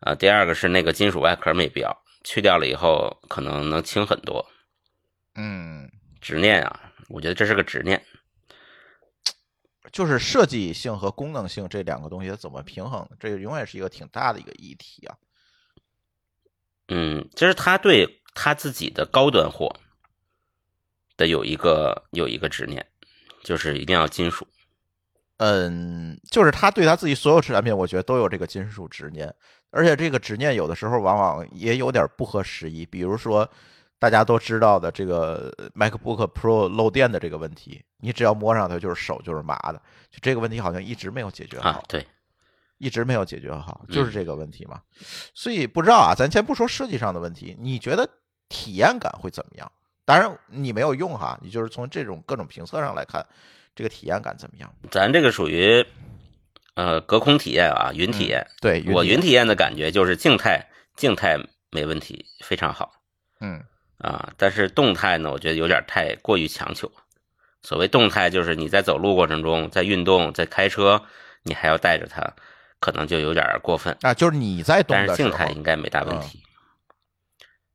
[0.02, 4.46] 啊，第二个是那个金属外壳没必要，去掉了以后可能能轻很多，
[5.36, 8.04] 嗯，执念啊，我觉得这是个执念。
[9.90, 13.10] 就是设计性和功能性这两个东西怎么平衡？
[13.22, 15.16] 这永远是一个挺大的一个议题啊。
[16.90, 19.74] 嗯，其实他对他自己的高端货
[21.16, 22.86] 的有一个有一个执念，
[23.46, 24.46] 就是一定要金属。
[25.38, 29.34] 嗯，就是他对他自己所有产品，我觉得都有这个金属执念，
[29.72, 33.50] 而且这个执念有的时候往往也有点不合时宜，比如说。
[34.00, 41.84] 大家都知道的这个 MacBook Pro 漏电的这个问题，你只要摸上它就是手就是麻的，就这个问题好像一直没有解决好。
[41.88, 42.06] 对，
[42.78, 44.80] 一直没有解决好，就是这个问题嘛。
[45.34, 48.08] 所以不知道啊，咱先不说设计上的问题，你觉得
[48.50, 49.72] 体验感会怎么样？
[50.06, 53.26] 当然你没有用哈，你就是从这种各种评测上来看，
[53.78, 54.74] 这个体验感怎么样？
[54.90, 55.86] 咱这个属于
[56.74, 58.48] 呃隔空体验啊，云体验。
[58.60, 61.38] 对我云体验的感觉就是静态，静态
[61.70, 62.92] 没问题，非常好。
[63.40, 63.64] 嗯。
[64.00, 66.92] 啊，但是动态呢，我觉得有点太过于强求。
[67.62, 71.04] 所谓动态，就是你在走路过程中，在运动，在开车，
[71.44, 72.34] 你还要带着它，
[72.80, 74.14] 可能就有点过分啊。
[74.14, 76.42] 就是你在动，但是静态应该没大问题。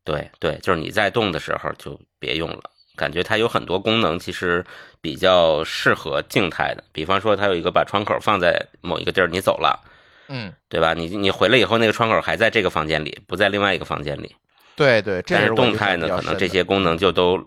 [0.05, 2.71] 对对，就是你在动的时候就别用了。
[3.03, 4.65] 感觉它有很多功能，其实
[5.01, 6.85] 比较适合静态的。
[6.93, 9.81] 比方说，它有一个把窗口放在某一个地儿，你走了，
[10.29, 10.95] 嗯，对吧？
[10.95, 14.37] 你你回来以后，那个窗口还在这个房间里，不在另外一个房间里。
[14.77, 17.45] 对对，但是动态呢，可能这些功能就都，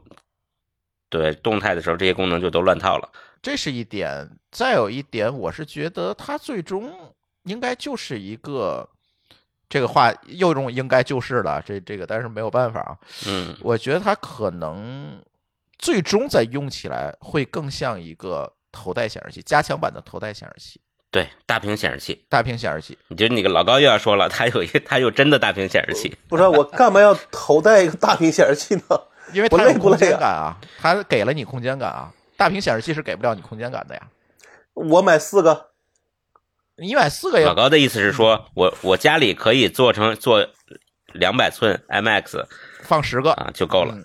[1.10, 3.10] 对动态的时候，这些功能就都乱套了。
[3.42, 6.94] 这是一点，再有一点，我是觉得它最终
[7.44, 8.88] 应该就是一个，
[9.70, 12.98] 这个话又用应该就是了，这这个，但是没有办法啊。
[13.28, 15.20] 嗯，我觉得它可能
[15.86, 20.82] 最终在用起来会更像一个头戴显示器，加强版的头戴显示器。
[21.12, 22.98] 对，大屏显示器，大屏显示器。
[23.08, 26.18] 你觉得那个老高又要说了，他有一个， 他有真的大屏显示器。
[26.28, 28.82] 不是我干嘛要头戴一个大屏显示器呢？
[29.32, 32.12] 因为它有空间感啊，它给了你空间感啊。
[32.36, 34.02] 大屏显示器是给不了你空间感的呀。
[34.74, 35.68] 我买四个，
[36.78, 37.46] 你买四个呀？
[37.46, 40.48] 老高的意思是说，我我家里可以做成做
[41.14, 42.46] 两百寸 IMAX，
[42.82, 43.96] 放十个啊就够了。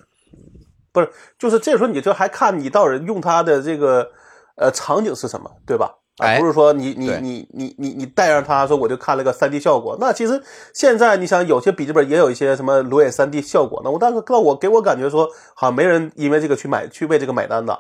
[0.93, 4.11] 不是，就是这时候你就还看你到人用它的这个
[4.57, 5.97] 呃场景是什么，对吧？
[6.19, 10.43] 啊，不是说你你你你你你带上它说我就看了个三 D 效果，那其实
[10.75, 17.79] 现在你想有些笔记本也有一些什么裸眼三 D 效果，那我但是让我给我感觉说好像没人因为这个去买去为这个买单的，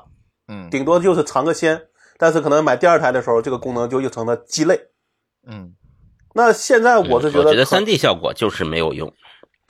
[0.49, 1.83] 嗯，顶多就是尝个鲜，
[2.17, 4.89] 但是可能买第二台的时候这个功能就又成了鸡肋，
[5.47, 5.75] 嗯，
[6.35, 9.13] 那现在我是觉得我觉得三 D 效果就是没有用，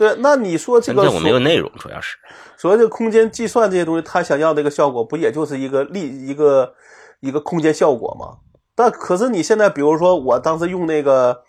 [0.01, 2.17] 对，那你说这个我没有内容主要是，
[2.57, 6.73] 所谓这个空间计算这些东西，他想要这个效果不也就是一个力一个
[7.21, 8.39] 一个空间效果吗？
[8.75, 11.43] 但可是你现在，比如说我当时用那个，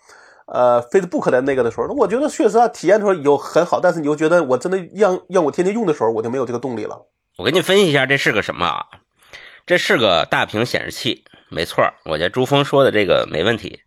[0.44, 7.06] 呃，Facebook 的那个的时候，那我觉得确实啊，体验的时候有很好，但是你又觉得我真的让让我天天用的时候，我就没有这个动力了。
[7.38, 8.84] 我给你分析一下，这是个什么啊？
[9.64, 13.80] 这是个大屏显示器，没错，我觉得朱峰说的这个没问题，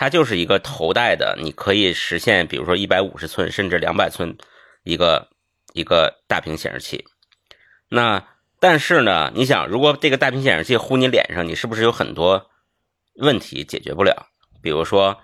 [0.00, 4.38] 它就是一个头戴的，你可以实现，比如说一百五十寸甚至两百寸
[4.84, 5.28] 一个
[5.72, 7.04] 一个大屏显示器。
[7.88, 8.24] 那
[8.60, 12.48] 但是呢，你想，如果这个大屏显示器呼你脸上，你是不是有很多？
[13.16, 14.28] 问题解决不了，
[14.62, 15.18] 比如说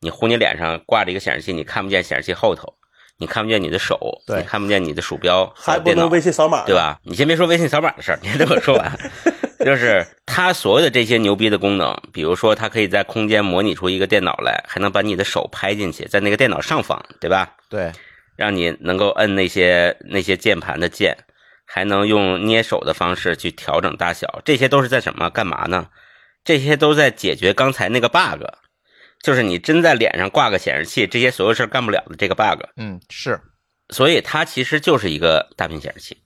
[0.00, 2.72] 你呼你脸上挂着一个显示器，你看不见显示器后头，
[3.18, 6.98] 你看不见你的手，你看不见你的鼠标，还不能微信扫码，对吧？
[7.04, 8.90] 你先别说微信扫码的事儿，你等我说完。
[9.60, 17.54] 就是它所有的这些牛逼的功能，比如说它可以在空间模拟出一个电脑来，还能把你的手拍进去，在那个电脑上方，对吧？
[17.68, 17.92] 对，
[18.36, 21.16] 让你能够摁那些那些键盘的键，
[21.66, 25.88] 还能用捏手的方式去调整大小，这些都是在什么干嘛呢？
[26.44, 28.44] 这些都在解决刚才那个 bug，
[29.22, 32.62] 就是你真在脸上挂个显示器，这些所有事干不了的这个 bug。
[32.76, 33.40] 嗯，是，
[33.88, 36.18] 所以它其实就是一个大屏显示器，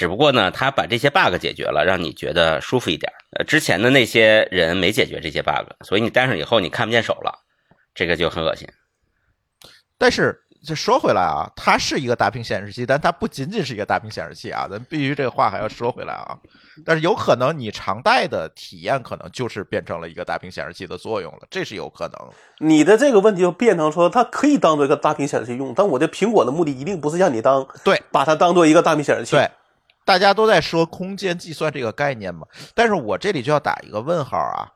[0.00, 3.12] 只不过呢，他把这些 bug 解决了，让你觉得舒服一点。
[3.36, 7.38] 呃，之前的那些人没解决这些 bug，所以你戴上以后你看不见手了，
[7.94, 8.66] 这个就很恶心。
[9.98, 16.34] 但是这说回来啊，它是一个大屏显示器，但它不仅仅是一个大屏显示器啊，咱必须这个话还要说回来啊。
[16.86, 22.66] 但是有可能你常戴的体验可能就是变成了一个大屏显示器的作用了，这是有可能。
[22.66, 29.32] 你的这个问题就变成说，它可以当做一个大屏显示器用，但我的苹果的目的一定不是让你当对，把它当做一个大屏显示器。
[29.32, 29.50] 对，
[30.04, 34.66] 大家都在说空间计算这个概念嘛，但是我这里就要打一个问号啊，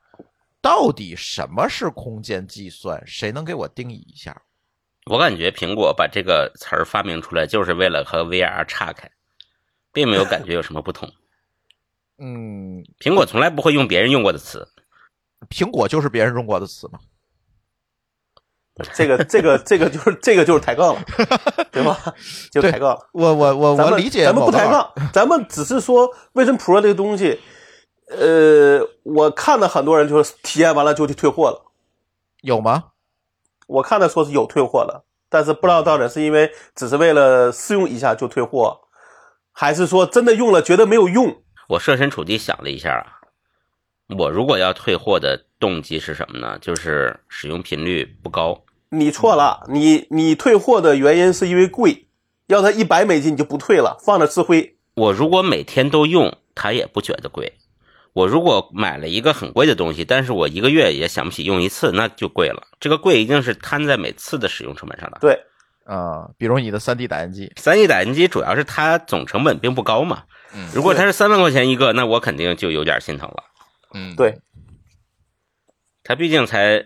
[0.61, 3.03] 到底什么是空间计算？
[3.07, 4.43] 谁能给我定义一下？
[5.07, 9.11] 我感觉苹果把这个词儿发明出来，就是为了和 VR 岔开，
[9.93, 11.13] 并没有感觉有什么不同。
[12.19, 14.67] 嗯，苹果从来不会用别人用过的词，
[15.51, 17.01] 苹果就是别人用过的词嘛。
[18.93, 21.03] 这个这个这个就是这个就是抬杠了，
[21.71, 21.97] 对吧？
[22.51, 23.09] 就抬杠了。
[23.13, 27.41] 我我我咱们我理解，咱们不抬杠， 咱们只是说 Vision Pro 这个东西，
[28.09, 31.71] 呃，我看到很多人就是体验完了就去退货了。
[32.43, 32.87] 有吗？
[33.69, 38.81] 我看的说是有退货了，但是不知道到底是因为只是为了试用一下就退货，
[39.53, 41.43] 还是说真的用了觉得没有用。
[41.69, 43.07] 我设身处地想了一下啊，
[44.19, 46.59] 我如果要退货的动机是什么呢？
[46.59, 48.64] 就是使用频率不高。
[48.99, 52.09] 你错了，你你退货的原因是因为贵，
[52.47, 54.77] 要它一百美金你就不退了，放着吃灰。
[54.95, 57.55] 我如果每天都用，它也不觉得贵。
[58.13, 62.63] 我如果买了一个很贵的东西，但是我一个月也想不起用一次，那就贵了。
[62.79, 65.19] 这个贵一定是摊在每次的使用成本上的。
[65.21, 65.37] 对，
[65.85, 70.23] 啊、比如你的 3D 打印机，三 D 打印机主要是它总成本并不高嘛。
[70.55, 73.43] 嗯如果它是三万块钱一个，那我肯定就有点心疼了。
[73.93, 74.39] 嗯，对，
[76.05, 76.85] 它毕竟才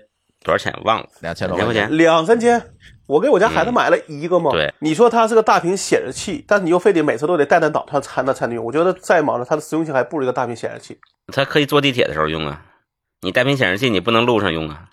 [0.48, 1.94] 多少钱忘了，两千多块钱。
[1.94, 2.70] 两三千，
[3.06, 4.50] 我给我家孩子买了一个嘛。
[4.50, 8.64] 嗯对，你说它是个大屏显示器，但是你又非得每次都得带带导，它才能才能用。
[8.64, 10.98] 我觉得再忙了，它的实用性还不如一个大屏显示器。
[11.30, 12.62] 它可以坐地铁的时候用啊。
[13.20, 14.88] 你大屏显示器你不能路上用啊，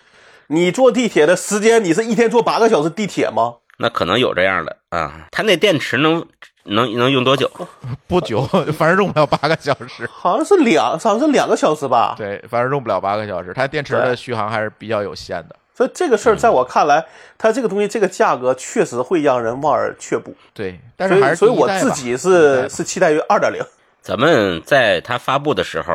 [0.48, 3.54] 你坐地铁的时间，你是一天坐八个小时地铁吗？
[3.78, 5.28] 那可能有这样的啊。
[5.32, 6.26] 它那电池能
[6.66, 7.50] 能能用多久？
[8.06, 8.42] 不久，
[8.76, 10.08] 反正用不了八个小时。
[10.12, 12.14] 好像是两，好像是两个小时吧。
[12.16, 15.56] 对，反正用不了八个小时，它电池的续航还是比较有限的。
[15.74, 17.04] 所以这个事儿在我看来，
[17.36, 20.34] 它这个东西这个价格确实会让人望而却步。
[20.54, 23.60] 对，但是还是以所以我自己是是期待于二点零。
[24.00, 25.92] 咱们在它发布的时候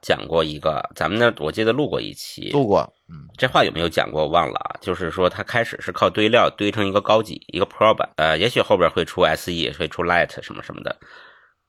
[0.00, 4.22] 讲过一个，咱们那我记得录过一期，录过，嗯，这话有没有讲过？
[4.22, 4.78] 我忘了啊。
[4.80, 10.96] 就是说，它开始是靠堆料堆成一个高级一个 Pro 版，呃，也许后边会出 SE，会出 light 什么什么的，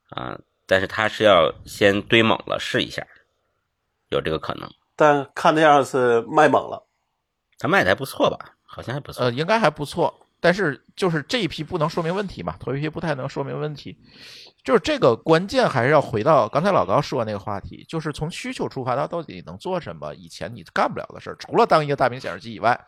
[0.10, 0.38] 啊、
[0.68, 3.06] 但是它是要先堆猛了试一下，
[4.10, 4.70] 有这个可能。
[4.96, 6.88] 但看那样是卖猛了。
[7.58, 8.38] 它卖的还不错吧？
[8.64, 9.24] 好像还不错。
[9.24, 10.28] 呃，应该还不错。
[10.42, 13.98] 但是就是这一批不能说明问题嘛，头一批不太能说明问题。
[14.64, 20.14] 就是这个关键还是要回到刚才老高说那个话题，就是从需求出发，它到底能做什么？
[20.16, 22.80] 以前你干不了的事儿，除了当一个大屏显示器以外，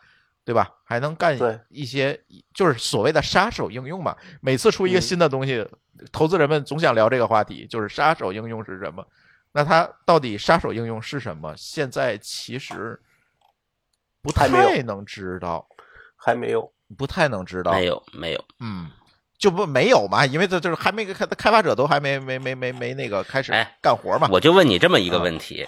[0.44, 0.70] 对吧？
[0.84, 1.38] 还能干
[1.70, 2.20] 一些
[2.52, 4.14] 就是所谓的杀手应用嘛。
[4.40, 5.66] 每次出一个嗯新的东西，
[6.12, 9.06] 投资人们总想聊这个话题，就是杀手应用是什么？
[9.52, 11.54] 那它到底杀手应用是什么？
[11.56, 13.00] 现在其实
[14.20, 14.48] 不太
[14.82, 15.66] 能知道。
[16.16, 18.90] 还没有，不太能知道，没，有没有，嗯，
[19.38, 24.28] 就不没有嘛，因为这就是还没开，开发者都还没没没没没那个开始哎干活嘛。
[24.30, 25.66] 我就问你这么一个问题，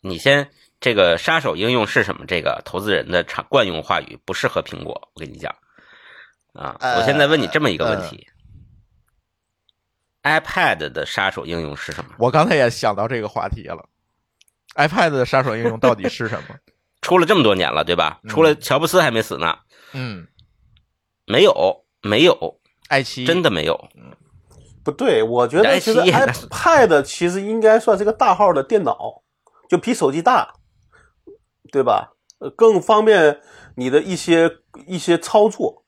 [0.00, 0.48] 你先
[0.80, 2.24] 这个杀手应用是什么？
[2.26, 5.54] 这个投资人的常惯用话语不适合苹果，我跟你讲
[6.52, 8.26] 啊，呃我现在问你这么一个问题、
[10.22, 12.10] i p a d 的杀手应用是什么？
[12.18, 13.88] 我刚才也想到这个话题了
[14.76, 16.54] ，iPad 的杀手应用到底是什么？
[17.02, 18.20] 出了这么多年了，对吧？
[18.22, 19.58] 嗯出了乔布斯还没死呢，
[19.92, 20.24] 嗯，
[21.32, 23.88] 没有，没有，爱奇艺真的没有。
[24.84, 29.22] 不对，我觉得其实 iPad 其实应该算是个大号的电脑，
[29.68, 30.54] 就比手机大，
[31.70, 32.14] 对吧？
[32.38, 33.40] 呃，更方便
[33.76, 35.84] 你的一些一些操作。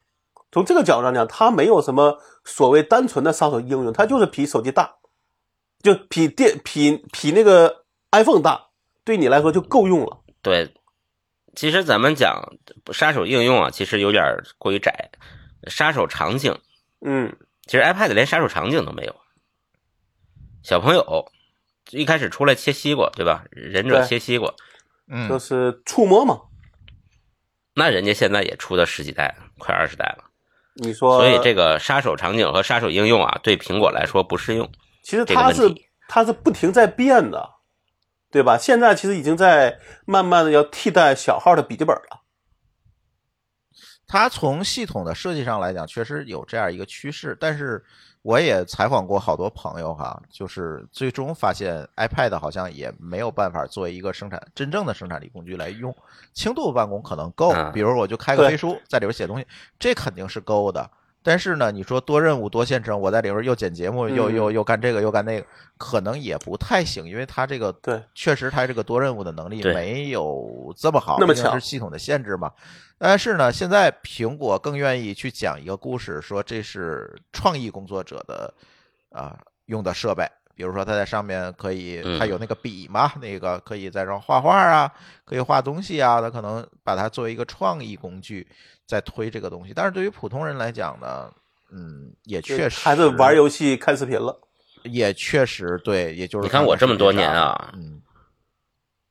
[0.52, 4.94] 从这个角度上讲，它没有什么所谓单纯的杀手应用，它就是比手机大，
[5.82, 8.68] 就比电比比那个 iPhone 大，
[9.04, 10.20] 对你来说就够用了。
[10.40, 10.72] 对，
[11.56, 12.52] 其实咱们讲
[12.92, 14.24] 杀手应用啊，其实有点
[14.56, 15.10] 过于窄。
[15.68, 16.58] 杀手场景，
[17.04, 17.36] 嗯，
[17.66, 19.14] 其实 iPad 连杀手场景都没有。
[20.62, 21.32] 小朋友
[21.90, 23.44] 一开始出来切西瓜，对吧？
[23.50, 24.54] 忍者切西瓜，
[25.08, 26.40] 嗯就嗯，是触摸嘛。
[27.74, 30.24] 那人家现在也出到十几代，快二十代了。
[30.76, 34.70] 你说，所以这个杀手场景和杀手应用啊，对苹果来说不适用。
[35.02, 35.72] 其实它是
[36.08, 37.50] 它是不停在变的，
[38.30, 38.56] 对吧？
[38.58, 42.23] 现在其实已经在慢慢的要替代小号的笔记本了。
[44.06, 47.36] 它从系统的设计上来讲，确实有这样一个趋势。
[47.40, 47.82] 但是
[48.22, 55.94] 我也采访过好多朋友哈，就是最终发现 iPad 好像也没有办法作为一个生产真正的生产力工具来用。
[56.32, 59.46] 轻度办公可能够，比如我就开个飞书在里边写东西，
[59.78, 60.88] 这肯定是够的。
[61.26, 65.46] 但是呢，你说多任务多线程，我在里边又剪节目，又又又干这个又干那个，
[65.78, 72.52] 可能也不太行，因为它这个对，确实它这个多任务的能力没有这么好，那么强是系统的限制嘛。
[72.98, 78.52] 但是呢，现在苹果更愿意去讲一个故事，说这是创意工作者的
[79.10, 84.92] 啊用的设备，比如说它在上面可以，它有那个笔嘛，那个可以在上画画啊，
[85.24, 88.46] 可以画东西啊，它可能把它作为一个创意工具。
[88.86, 91.32] 在推这个东西，但是对于普通人来讲呢，
[91.70, 94.38] 嗯，也确实孩子玩游戏看视频了，
[94.82, 97.93] 也确实对，也就是你看我这么多年啊，嗯，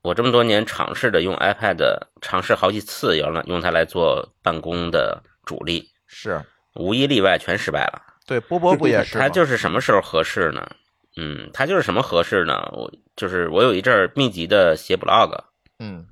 [0.04, 1.78] 我这么多年尝试着用 iPad，
[2.22, 6.40] 尝试好几次要用它来做办公的主力，是
[6.76, 8.02] 无一例外全失败了。
[8.28, 9.18] 对，波波不也是？
[9.20, 10.70] 它就是什么时候合适呢？
[11.16, 12.70] 嗯，它就是什么合适呢？
[12.74, 15.40] 我就是我有一阵儿密集的写 blog，
[15.80, 16.06] 嗯。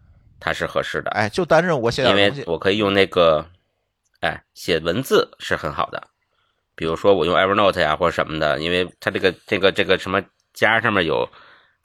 [0.43, 3.45] 它是合适的，哎，就单任我写，因为我可以用那个，
[4.21, 6.01] 哎，写文字是很好的。
[6.75, 10.19] 比如说我用 Evernote 呀或者什么的，因为它这个这个这个什么
[10.51, 11.29] 加上面有，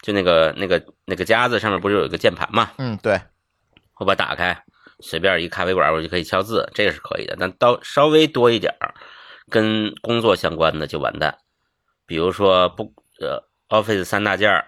[0.06, 2.70] 就那个那个那个夹子上面不是有一个键盘嘛？
[2.78, 3.20] 嗯，对，
[3.98, 4.62] 我把打开，
[5.00, 7.34] 随便一咖啡馆我就可以敲字，这个是可以的。
[7.36, 8.72] 但到稍微多一点
[9.50, 11.36] 跟工作相关的就完蛋。
[12.06, 14.64] 比如说不呃，Office 三大件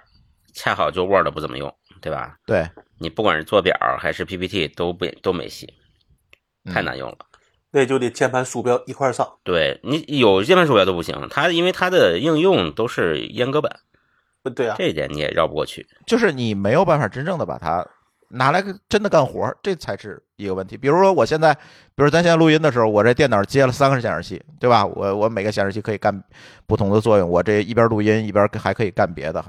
[0.53, 2.34] 恰好就 Word 不怎么用，对吧？
[2.45, 2.68] 对。
[2.99, 5.72] 你不管是做表还是 PPT 都不都没戏，
[6.64, 7.18] 太难用了。
[7.70, 9.39] 那就得键盘鼠标一块上。
[9.45, 13.78] 对你有键盘鼠标都不行，它因为它的应用都是阉割版。
[14.55, 15.86] 对啊，这一点你也绕不过去。
[16.07, 17.86] 就是你没有办法真正的把它
[18.28, 20.76] 拿来真的干活，这才是一个问题。
[20.76, 21.55] 比如说我现在，
[21.95, 24.84] 比如咱现在录音的时候，我这电脑接了三个显示器，对吧？
[24.84, 26.22] 我我每个显示器可以干
[26.66, 29.45] 不同的作用，我这一边录音一边还可以干别的。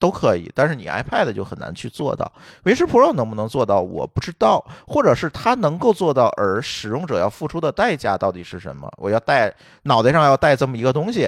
[0.00, 2.30] 都可以，但是你 iPad 就很难去做到。
[2.64, 8.92] 维持 Pro 能不能做到，我不知道，或者是它能够做到，而使用者要付出的代价到底是什么？
[8.98, 11.26] 我要带脑袋上要带这么一个东西，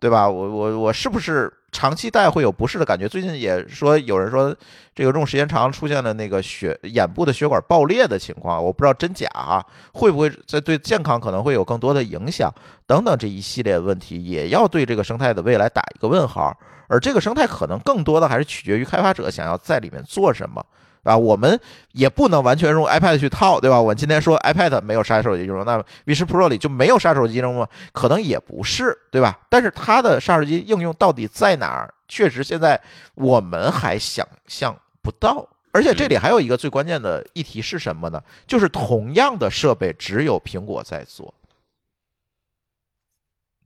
[0.00, 0.28] 对吧？
[0.28, 3.06] 我我我是不是长期戴会有不适的感觉？
[3.06, 4.56] 最近也说有人说
[4.94, 9.62] 这个用时间长出现了那个血眼部的血管爆裂的情况，我不知道真假啊，
[9.92, 12.50] 会不会在对健康可能会有更多的影响
[12.86, 16.56] 等等这一系列问题，也要对这个生态的未来打一个问号。
[16.88, 20.64] 而这个生态可能更多的还是取决于开发者想要在里面做什么
[21.06, 21.58] 啊，我们
[21.92, 23.80] 也不能完全用 iPad 去套，对吧？
[23.80, 27.68] 我今天说 iPad 没有杀手机应用，那 Vision Pro 里就没有杀手机应用吗？
[27.92, 29.38] 可能也不是，对吧？
[29.48, 31.94] 但是它的杀手机应用到底在哪儿？
[32.08, 32.80] 确实现在
[33.14, 35.48] 我们还想象不到。
[35.72, 38.22] 而且这里还有一个最关键的议题是什么呢？
[38.46, 41.32] 就是同样的设备只有苹果在做，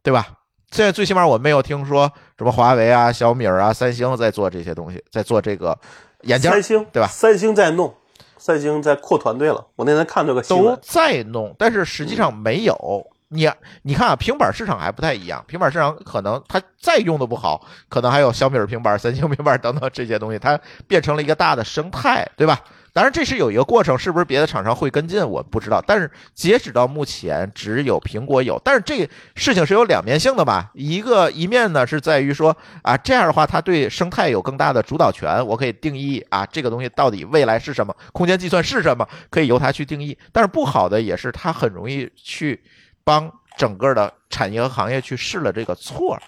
[0.03, 0.40] 对吧？
[0.71, 5.77] 现在最起码我没有听说什么华为啊、小米啊、三星在做这些东西，在做这个
[6.23, 7.09] 眼镜，三星对吧？
[7.09, 7.95] 三星在弄，
[8.39, 9.67] 三星在扩团队了。
[9.77, 13.07] 我那天看到个新闻，都在弄，但是实际上没有。
[13.33, 13.49] 你
[13.83, 20.59] 你看啊，平板市场还不太一样，平板市场可能它再用的不好，可能还有小米平板、三星平板等等这些东西，它
[20.89, 22.59] 变成了一个大的生态，对吧？
[22.93, 25.81] 当然，这是有一个过程，是不是别的厂商会跟进，我不知道。
[25.87, 28.61] 但是截止到目前，只有苹果有。
[28.65, 30.71] 但是这事情是有两面性的吧？
[30.75, 40.19] 一个一面呢是在于说啊，这样的话，它对生态有更大的主导权，我可以定义啊，这个东西到底未来是什么，空间计算是什么，可以由它去定义。
[40.33, 42.61] 但是不好的也是，它很容易去
[43.05, 46.19] 帮整个的产业和行业去试了这个错，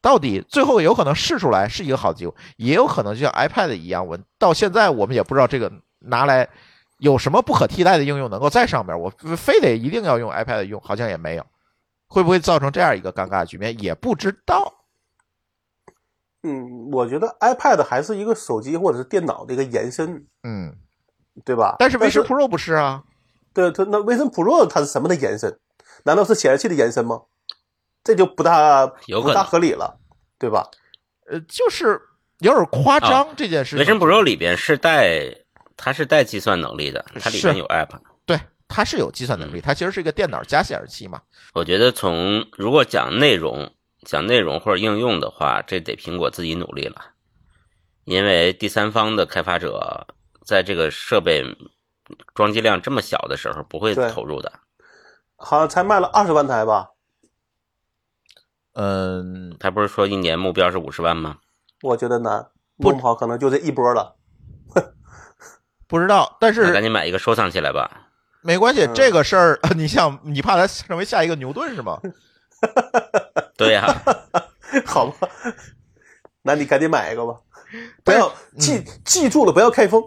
[0.00, 5.70] 到底最后有可能试出来是一个好机会，也有可能就像 iPad 一样，我到现在我们也不知道这个。
[6.00, 6.48] 拿来
[6.98, 8.98] 有什么不可替代的应用能够在上面？
[8.98, 11.46] 我非得一定要用 iPad 用，好像也没有。
[12.06, 13.80] 会不会造成这样一个尴尬局面？
[13.80, 14.74] 也不知道。
[16.42, 20.26] 嗯，我觉得 iPad 还是一个手机或者是电脑的一个延伸。
[20.42, 20.74] 嗯，
[21.44, 21.76] 对吧？
[21.78, 23.04] 但是 Vision Pro 不是啊。
[23.54, 25.58] 对，它那 Vision Pro 它是什么的延伸？
[26.04, 27.22] 难道是显示器的延伸吗？
[28.02, 29.98] 这就不大不大合理了，
[30.38, 30.68] 对吧？
[31.26, 32.00] 呃，就是
[32.38, 33.78] 有点夸张这件事。
[33.78, 35.39] Vision Pro 里边是带。
[35.82, 37.98] 它是带计算能力的，它里面有 app。
[38.26, 41.22] 对，它是有计算能力，它其实是一个电脑加显示器嘛。
[41.54, 43.72] 我觉得从如果讲内容、
[44.02, 47.00] 讲内容或者应用的话，这得苹果自己努力了，
[48.04, 50.06] 因为第三方的开发者
[50.44, 51.42] 在这个设备
[52.34, 54.52] 装机量这么小的时候不会投入的。
[55.36, 56.90] 好像才卖了二十万台吧？
[58.74, 61.38] 嗯，他不是说一年目标是五十万吗？
[61.80, 64.19] 我觉得难，不好可能就这一波了。
[65.90, 68.06] 不知道，但是赶紧买一个收藏起来吧。
[68.42, 72.00] 没关系，嗯这个事儿 你想你怕他成为下一个牛顿是吗？
[73.58, 73.86] 对呀、
[74.86, 75.28] 好吧，
[76.42, 77.40] 那你赶紧买一个吧，
[78.04, 80.02] 不要记记住了，不要开封，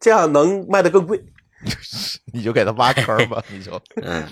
[0.00, 1.22] 这样能卖的更贵。
[2.32, 3.80] 你就给他挖坑吧，你就。
[4.02, 4.26] 嗯，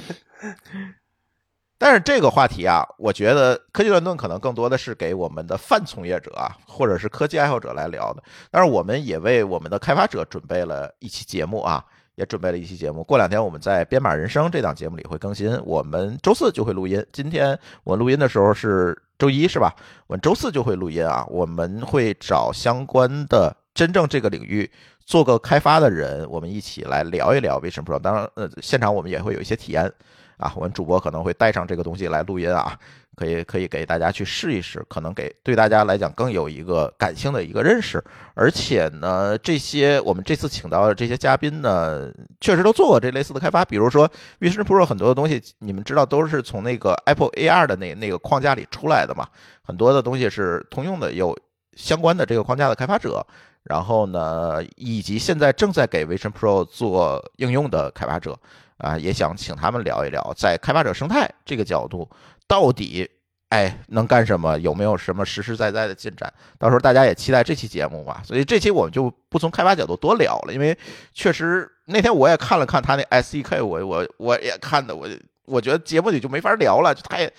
[1.83, 8.23] 但是这个话题啊，我觉得科技乱炖可能更多的是给我们的泛从业者啊，或者是科技爱好者来聊的。
[8.51, 11.83] 但是我们也为我们的开发者准备了一期节目啊，
[12.17, 13.03] 也准备了一期节目。
[13.03, 17.03] 过两天我们在《编码人生》这档节目里会更新，我们周四就会录音。
[17.13, 19.75] 今天我录音的时候是周一，是吧？
[20.07, 24.71] 我们周四就会录音啊，我们会找相关的真正这个领域
[25.07, 27.99] 做个开发的人，我们一起来聊一聊 Vision Pro。
[27.99, 29.91] 当然，呃，现场我们也会有一些体验。
[30.41, 32.77] 啊，我们主播可能会带上这个东西来录音啊，
[33.15, 38.03] 可以可以给大家去试一试，可能给对大家来讲更有一个感性的一个认识。
[38.35, 42.11] 而且呢，这些我们这次请到的这些嘉宾呢，
[42.41, 44.11] 确实都做过这类似的开发，比如说
[44.41, 49.29] Vision Pro 很多的东西，你们知道都是从那个 Apple AR 的那那个框架里出来的嘛，
[49.63, 51.39] 很多的东西是通用的，有
[51.75, 53.25] 相关的这个框架的开发者。
[53.65, 58.35] 然后呢，以及现在正在给 Vision Pro 做应用的开发者
[58.81, 62.09] 啊，也想请他们聊一聊，在开发者生态这个角度，
[62.47, 63.09] 到底
[63.51, 66.33] 哎能干什么，有没有什么实实在在的进展？
[66.59, 68.23] 到时候大家也期待这期节目吧。
[68.25, 70.77] 所以这期我们就不从开发角度多聊了，因为
[71.13, 75.09] 确实那天我也看了看他那 S E K，我我我也看的，我
[75.51, 77.31] 我觉得节目里就没法聊了，就太。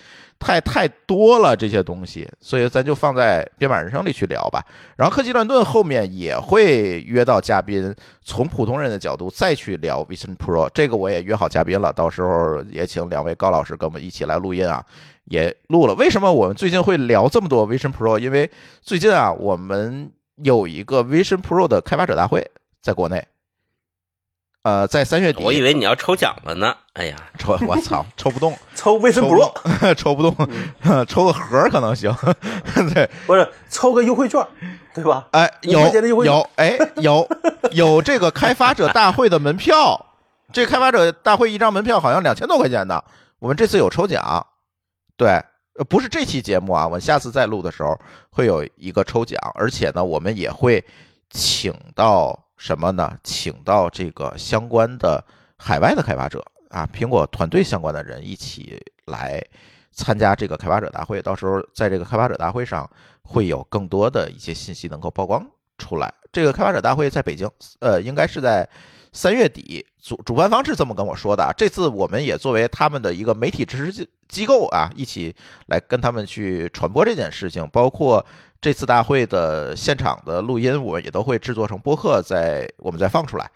[0.44, 4.60] 太太多了这些东西，所以咱就放在编码人生里去聊吧。
[4.96, 7.94] 然后科技乱炖后面也会约到嘉宾，
[8.24, 10.68] 从普通人的角度再去聊 Vision Pro。
[10.74, 14.84] 这个我也约好嘉宾了，到时候也请两位高老师跟我们一起来录音啊，
[15.26, 15.94] 也录了。
[15.94, 18.18] 为什么我们最近会聊这么多 Vision Pro？
[18.18, 18.50] 因为
[18.80, 20.10] 最近啊，我们
[20.42, 22.44] 有一个 Vision Pro 的开发者大会
[22.80, 23.24] 在国内。
[24.62, 26.72] 呃，在三月底，我以为你要抽奖了呢。
[26.92, 29.54] 哎呀，抽我操，抽不动， 抽卫生抽不动，
[29.96, 32.14] 抽不动，抽个盒儿可能行。
[32.94, 34.40] 对，不是抽个优惠券，
[34.94, 35.26] 对吧？
[35.32, 35.80] 哎，有
[36.24, 37.28] 有，哎，有
[37.72, 40.06] 有这个开发者大会的门票，
[40.52, 43.02] 这开发者大会一张门票好像两千多块钱呢。
[43.40, 44.46] 我们这次有抽奖，
[45.16, 45.30] 对，
[45.76, 47.98] 呃不是这期节目啊，我下次再录的时候
[48.30, 50.84] 会有一个抽奖，而且呢，我们也会
[51.30, 53.18] 请到什么呢？
[53.24, 55.20] 请到这个相关的
[55.56, 56.40] 海外的开发者
[56.70, 59.44] 啊，苹果团队相关的人一起来
[59.90, 61.20] 参加这个开发者大会。
[61.20, 62.88] 到时候在这个开发者大会上
[63.22, 65.44] 会有更多的一些信息能够曝光
[65.76, 66.14] 出来。
[66.30, 67.50] 这个开发者大会在北京，
[67.80, 68.68] 呃，应该是在
[69.12, 69.84] 三月底。
[70.00, 71.50] 主主办方是这么跟我说的啊。
[71.56, 75.34] 这次我们也作为他们的一个媒体支持机机构啊，一起
[75.66, 78.24] 来跟他们去传播这件事情，包括
[78.62, 83.50] 这次大会的现场的录音，我们也都会制作成播客，在我们再放出来。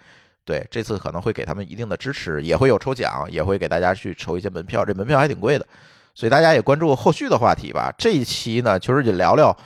[0.45, 5.67] 对，这次可能会给他们一定的支持，也会有抽奖，也会给大家去抽一些门票，这门票还挺贵的，
[6.13, 7.95] 所以大家也关注后续的话题吧。
[7.97, 9.57] 这一期呢，就是也聊聊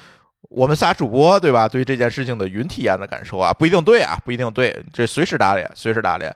[0.50, 6.34] 我们仨主播对吧，对这件事情的云体验的感受啊，不一定对啊，不一定对，这随时打脸，随时打脸。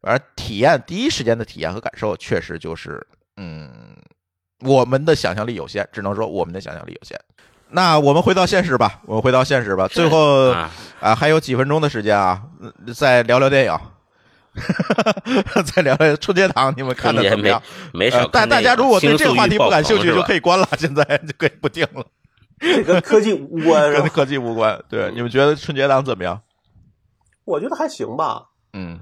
[0.00, 3.04] 反正体验第一时间的体验和感受，确实就是，
[3.36, 3.96] 嗯，
[4.60, 7.18] 我们的想象力有限，只能说我们的想象力有限。
[7.74, 9.88] 那我们回到现实吧，我们回到现实吧。
[9.88, 10.70] 最后啊，
[11.00, 13.76] 啊，还有几分钟的时间啊，嗯再聊聊电影，
[15.74, 17.60] 再聊聊春节档，你们看的怎么样？
[17.92, 22.04] 没事呃，但大家如果对这个话题不感兴趣，就可以关了，现在就可以不听了，
[22.60, 23.90] 这跟科技无关？
[23.92, 24.80] 跟科技无关。
[24.88, 26.40] 对，你们觉得春节档怎么样？
[27.44, 28.44] 我觉得还行吧。
[28.72, 29.00] 嗯，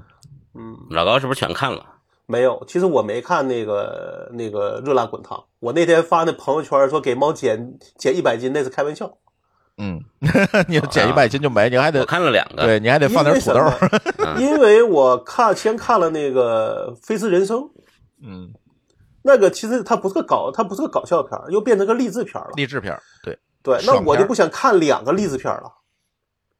[0.55, 1.85] 嗯，老高是不是全看了？
[2.27, 5.45] 没有，其实我没看那个那个热辣滚烫。
[5.59, 9.19] 我那天发那朋友圈说给猫减减一百斤，那是开玩笑。
[9.79, 10.01] 嗯，
[10.69, 13.61] 你减一百斤就没，你还我得看了两个，对，你还得放点土豆
[14.39, 14.51] 因。
[14.53, 17.59] 为因为我看先看了那个《飞驰人生》，
[18.23, 18.53] 嗯，
[19.23, 22.51] 那个其实它不是个搞，它不是个搞笑片，又变成个励志片了。
[22.55, 25.73] 励志片，对，对，那我就不想看两个励志片了，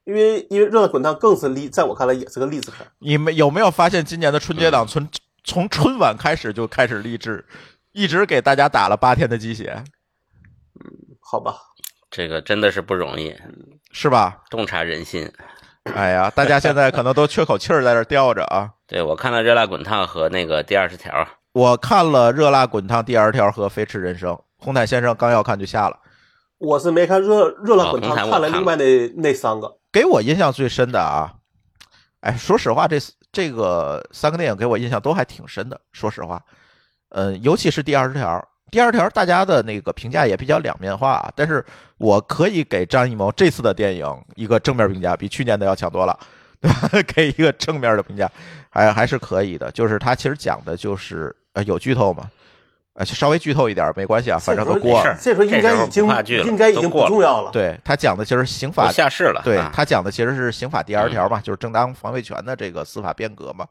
[0.05, 2.85] 因为因为《热辣滚烫》更是励，在我看来也是个励志片。
[2.99, 5.07] 你们有没有发现今年的春节档从
[5.43, 7.45] 从春晚开始就开始励志，
[7.91, 9.83] 一直给大家打了八天的鸡血，
[10.79, 11.55] 嗯好吧，
[12.09, 13.35] 这个真的是不容易，
[13.91, 14.41] 是吧？
[14.49, 15.31] 洞察人心。
[15.95, 18.69] 哎呀，大家现在可能都缺口气儿在这吊着啊。
[18.87, 25.99] 对我看了《热辣滚烫》和那个第二十条，我看了《热辣滚烫》第二条和《飞驰人生》，红毯先生刚要看就下了。
[26.59, 29.77] 我是没看热热辣滚烫，看了另外那那三个。
[29.91, 31.33] 给我印象最深的啊，
[32.21, 32.97] 哎，说实话，这
[33.33, 35.77] 这个三个电影给我印象都还挺深的。
[35.91, 36.41] 说实话，
[37.09, 41.65] 嗯，尤其是第二十条，第二条大家的那个评价也比较两面化啊，但是
[41.97, 46.17] 我可以给张艺谋这次的电影一个正面评价，比去年的要强多了。
[46.63, 46.89] 对吧？
[47.13, 48.31] 给一个正面的评价，
[48.69, 49.69] 还还是可以的。
[49.73, 52.31] 就是他其实讲的就是呃有剧透吗，
[52.93, 55.17] 呃稍微剧透一点没关系啊，反正都过了。
[55.19, 56.05] 这时候应该已经
[56.45, 57.51] 应该已经不重要了。
[57.51, 63.65] 对他讲的其实刑法下市了，对他讲的其实是刑法第二条嘛，就是正当防卫权的这个司法变革嘛。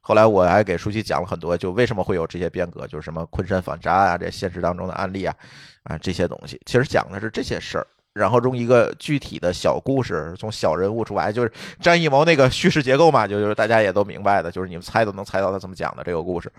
[0.00, 5.34] 后来我还给舒淇讲了很多，就为什么会有这些变革，就是什么昆山反杀啊，这现实当中的案例啊，
[5.82, 7.86] 啊这些东西，其实讲的是这些事儿。
[8.14, 16.50] 然后用一个具体的小故事，从小人物出来，就是张艺谋那个叙事结构嘛，就就是大家也都明白的，就是你们猜都能猜到他怎么讲的这个故事，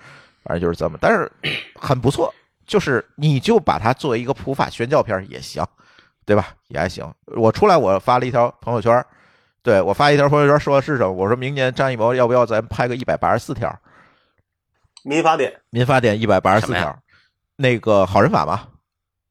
[0.49, 0.97] 反正就是这么。
[0.99, 1.31] 但是
[1.79, 2.33] 很不错，
[2.65, 5.63] 就是你就把它作为一个普法宣教片也行，
[6.25, 6.47] 对吧？
[6.69, 7.07] 也还行。
[7.37, 9.05] 我出来我发了一条朋友圈，
[9.61, 11.11] 对我发一条朋友圈说的是什么？
[11.11, 13.79] 我说明年张艺谋要不要咱拍个一百八十四条
[15.03, 15.53] 民法典？
[15.69, 16.97] 民法典一百八十四条，
[17.57, 18.69] 那个好人法嘛。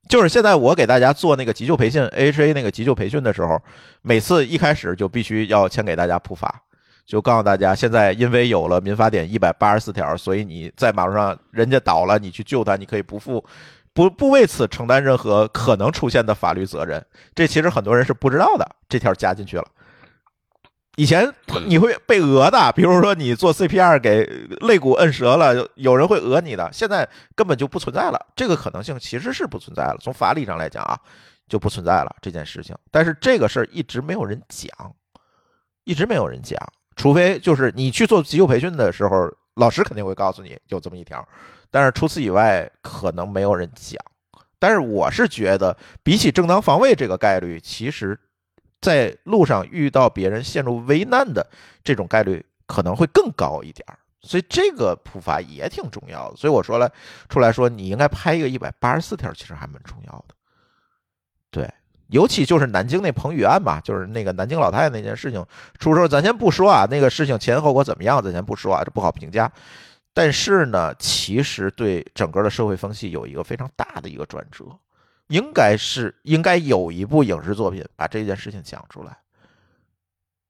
[0.08, 3.60] 就是现在，我给大家做那个急救培训，AHA 那个急救培训的时候，
[4.02, 6.62] 每次一开始就必须要先给大家普法，
[7.08, 13.42] 就告诉大家，现在因为有了民法典一百八十四条，所以你在马路上人家倒了，你去救他，你可以不负，
[13.94, 17.02] 不不为此承担任何可能出现的法律责任。
[17.34, 19.64] 这其实很多人是不知道的，这条加进去了。
[20.96, 21.32] 以前
[21.66, 24.24] 你会被讹的，比如说你做 CPR 给
[24.60, 26.68] 肋骨摁折了，有人会讹你的。
[26.74, 29.96] 现在根本就不存在了，这个可能性其实是不存在了。
[30.02, 30.98] 从法理上来讲啊，
[31.48, 32.76] 就不存在了这件事情。
[32.90, 34.68] 但是这个事儿一直没有人讲，
[35.84, 36.58] 一直没有人讲，
[36.98, 41.26] 除非就是你去做急救培训的时候，老师肯定会告诉你有这么一条，
[41.70, 43.98] 但是除此以外，可能没有人讲。
[44.58, 48.18] 但是我是觉得，比起正当防卫这个概率，其实。
[48.80, 51.44] 在路上遇到别人陷入危难的
[51.82, 53.84] 这种概率可能会更高一点，
[54.20, 56.36] 所以这个普法也挺重要的。
[56.36, 56.88] 所以我说了
[57.28, 60.34] 出来说，你应该拍一个一百八十四条，其实还蛮重要的。
[61.50, 61.68] 对，
[62.08, 65.44] 尤其就是南京那彭宇案嘛，就是那个南京老太太那件事情
[65.78, 69.50] 出事，咱先不说啊，那个事情前因后果怎么样，咱先不说啊，这不好评价。
[70.12, 74.64] 但是呢，其实对整个的社会风气有一个非常大的一个转折。
[75.28, 79.14] 应该是应该有一部影视作品把这件事情讲出来，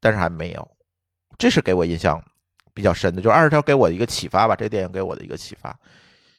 [0.00, 0.70] 但是还没有，
[1.36, 2.22] 这是给我印象
[2.72, 4.54] 比较深的，就二十条给我的一个启发吧。
[4.54, 5.76] 这电影给我的一个启发。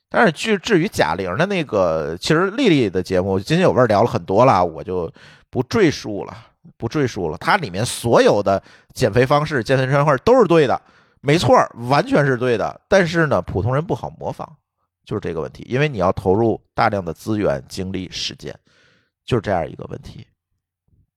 [0.10, 5.12] 但是，至至于贾玲的那个，其实丽丽的节目津津有味聊了很多了，我就
[5.50, 6.36] 不赘述了，
[6.78, 7.38] 不赘述了。
[7.38, 8.62] 它里面所有的
[8.94, 10.82] 减肥方式、健身方式都是对的，
[11.22, 11.56] 没错，
[11.90, 12.82] 完全是对的。
[12.88, 14.50] 但是呢，普通人不好模仿。
[15.06, 18.56] 就是这个问题，因为你要投入大量的资源、精力、时间，
[19.26, 20.28] 就是这样一个问题。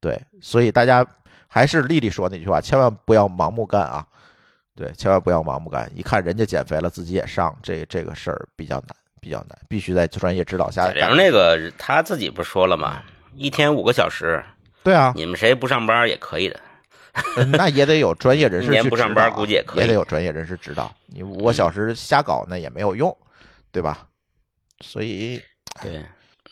[0.00, 1.06] 对，所以大家
[1.46, 4.06] 还是丽丽说那句话，千万不要盲目干啊！
[4.74, 5.90] 对，千万不要盲目干。
[5.94, 10.90] 一看人家减肥了，自己也上，这这个事儿比较难，比较难，必须在专业指导下。
[10.92, 13.02] 然后那个他自己不说了吗？
[13.34, 14.42] 一天五个小时。
[14.82, 16.60] 对啊，你们谁不上班也可以的。
[17.52, 18.90] 那也得有专业人士去指导。
[18.90, 20.92] 不上班估计也可以，也得有专业人士指导。
[21.06, 23.16] 你五个小时瞎搞，那也没有用。
[23.70, 24.06] 对吧？
[24.80, 25.40] 所以
[25.80, 26.04] 对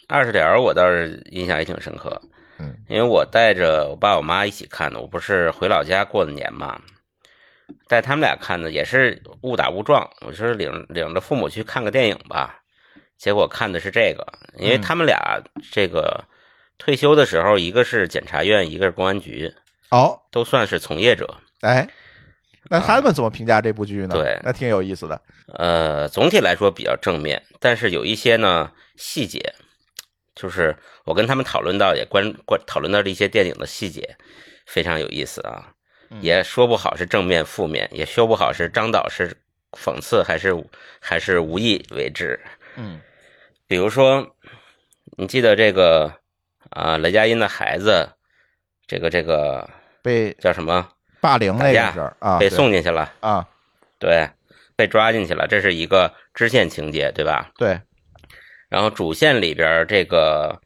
[0.09, 2.19] 二十条我倒是印象也挺深刻，
[2.59, 6.81] 嗯，因为我带着我爸我妈一起看的，我不是回老家过的年嘛，
[7.89, 12.61] 带他们俩看的也是误打误撞，我说领领着父母去看个电影吧，
[13.19, 14.27] 结果看的是这个，
[14.59, 15.43] 因为他们俩
[15.73, 16.25] 这个
[16.79, 19.53] 退休的时候，一个是检察院，一个是公安局，
[19.91, 21.89] 哦，都算是从业者，哎。
[22.69, 24.09] 那他们怎么评价这部剧呢？
[24.11, 25.21] 对，那挺有意思的。
[25.55, 29.55] 呃，总体来说比较正面，但是有一些呢细节，
[30.35, 34.15] 就是我跟他们讨论到也关关讨论到了一些电影的细节，
[34.67, 35.73] 非常有意思啊。
[36.21, 39.37] 也说不好是正面负面，也说不好是张导是
[39.73, 40.53] 讽刺还是
[40.99, 42.39] 还是无意为之。
[42.77, 43.01] 嗯，
[43.67, 44.35] 比如说，
[45.17, 46.13] 你记得这个
[46.71, 48.09] 啊，雷佳音的孩子，
[48.87, 49.69] 这个这个
[50.03, 50.89] 被叫什么？
[51.21, 53.47] 霸凌那个事儿啊，被送进去了啊，
[53.99, 54.29] 对，
[54.75, 57.51] 被抓进去了，这是一个支线情节，对吧？
[57.57, 57.79] 对。
[58.71, 60.61] 然后主线里边这个，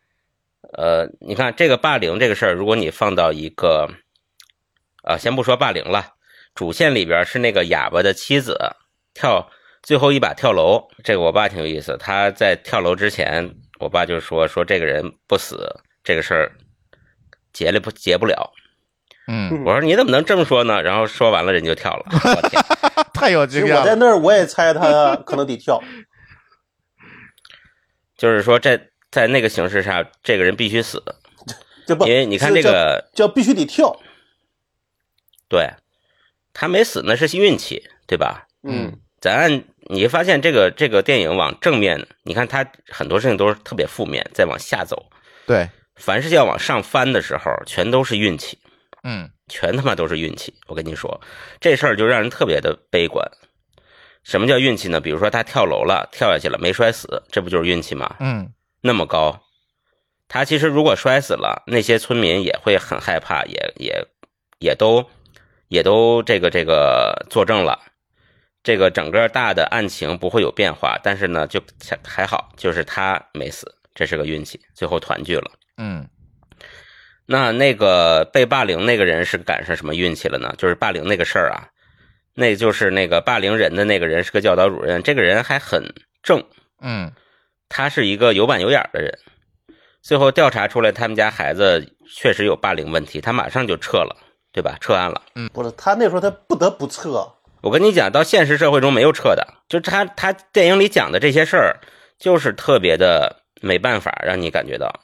[0.74, 3.88] 呃，你看这个霸凌这个事儿，如果你放到一个，
[5.04, 6.14] 啊，先不说霸凌了，
[6.54, 8.56] 主线里边是那个哑巴的妻子
[9.12, 9.50] 跳
[9.82, 15.68] 最后一把跳楼，这个我爸挺有意思，他在跳楼之前，我爸就说说这个人不死，
[16.02, 16.52] 这个事儿
[17.52, 18.52] 结了不结不了。
[19.26, 20.82] 嗯，我说你怎么能这么说呢？
[20.82, 22.04] 然后说完了，人就跳了。
[22.10, 22.62] 我天，
[23.14, 23.80] 太有经验了！
[23.80, 25.82] 我在那儿，我也猜他可能得跳。
[28.16, 31.02] 就是说，在在那个形势下，这个人必须死。
[31.86, 33.98] 这不，因为你看这个叫必须得跳。
[35.54, 35.70] 对，
[36.52, 38.48] 他没死那是运气，对吧？
[38.66, 45.06] 嗯，咱按你发现这个这个电影往正面，你看他很多事情都是特别负面，再往下走。
[45.46, 48.58] 对，凡是要往上翻的时候，全都是运气。
[49.04, 50.52] 嗯，全他妈都是运气。
[50.66, 51.20] 我跟你说，
[51.60, 53.24] 这事儿就让人特别的悲观。
[54.24, 55.00] 什么叫运气呢？
[55.00, 58.16] 比如说他跳楼了，跳下去了没摔死，这不就是运气吗？
[58.18, 59.40] 嗯那么高，
[60.28, 64.06] 他其实如果摔死了，那些村民也会很害怕，也也
[64.58, 65.08] 也都
[65.74, 67.78] 也都这个这个作证了。
[68.62, 71.60] 这个整个大的案情不会有变化，但是呢，就
[72.02, 75.50] 还好，就是他没死，这是个运气，最后团聚了。
[75.76, 76.08] 嗯
[77.26, 80.54] 那那个被霸凌那个人是赶上什么运气了呢？
[80.56, 81.68] 就是霸凌那个事儿啊，
[82.34, 86.42] 那就是那个霸凌人的那个人是个教导主任，这个人还很正，
[86.80, 87.12] 嗯
[87.68, 89.18] 他是一个有板有眼的人。
[90.00, 94.16] 最后调查出来，他们家孩子确实有霸凌问题，他马上就撤了，
[94.54, 94.78] 对吧？
[94.80, 95.20] 撤案了。
[95.34, 95.50] 嗯。
[95.52, 97.28] 不是他那时候他不得不撤，
[97.60, 101.80] 我跟你讲，到现实社会中没有撤的，就他他电影里讲的这些事儿，
[102.18, 105.00] 就是特别的没办法让你感觉到，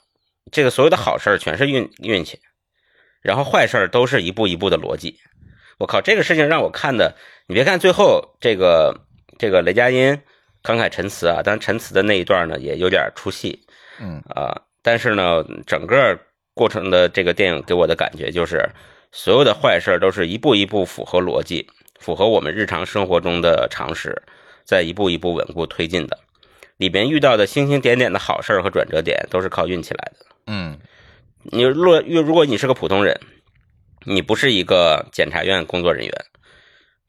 [0.52, 2.38] 这个所有的好事儿全是运运气，
[3.20, 5.18] 然后坏事儿都是一步一步的逻辑。
[5.78, 7.16] 我靠，这个事情让我看的，
[7.48, 8.94] 你别看最后这个
[9.38, 10.20] 这个雷佳音
[10.62, 13.66] 慷慨陈词啊，但陈词的那一段呢也有点出戏。
[13.98, 14.22] 嗯。
[14.34, 16.18] 啊、但是呢，整个
[16.54, 18.68] 过程的这个电影给我的感觉就是，
[19.12, 24.22] 所有的坏事都是一步一步符合逻辑，符合我们日常生活中的常识，
[24.64, 26.18] 在一步一步稳固推进的。
[26.76, 30.26] 里边遇到的星星点点的好事儿和转折点，都是靠运气来的。
[30.46, 30.78] 嗯
[31.42, 33.18] 你若如果你是个普通人，
[34.04, 36.12] 你不是一个检察院工作人员，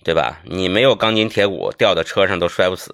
[0.03, 0.41] 对吧？
[0.43, 2.93] 你没有钢筋铁骨，掉到车上都摔不死，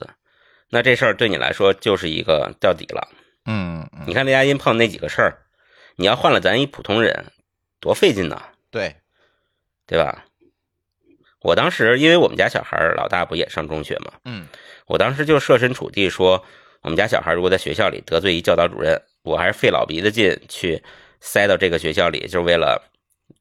[0.69, 3.07] 那这事儿对你来说就是一个掉底了。
[3.45, 5.37] 嗯嗯，你看雷佳音碰那几个事儿，
[5.95, 7.31] 你要换了咱一普通人，
[7.79, 8.41] 多费劲呐，
[8.77, 8.95] 对，
[9.85, 10.25] 对吧？
[11.41, 14.47] 我当时因为我们家小孩老大不也上中学嘛，嗯
[14.85, 16.43] 我当时就设身处地说，
[16.81, 20.83] 我们家小孩如果在学校里得罪一教导主任，我还是费老鼻子劲去
[21.21, 22.81] 塞到这个学校里，就是为了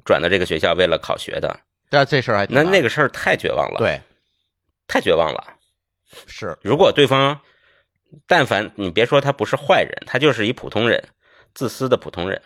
[0.05, 1.61] 转到这个学校，为了考学的。
[1.89, 4.01] 但这事儿还那那个事儿太绝望了，，对
[4.87, 5.55] 太绝望了。
[6.27, 7.41] 是如果对方，
[8.27, 11.03] 但凡你别说他不是坏人，他就是一普通人，
[11.55, 12.41] 自私的普通人，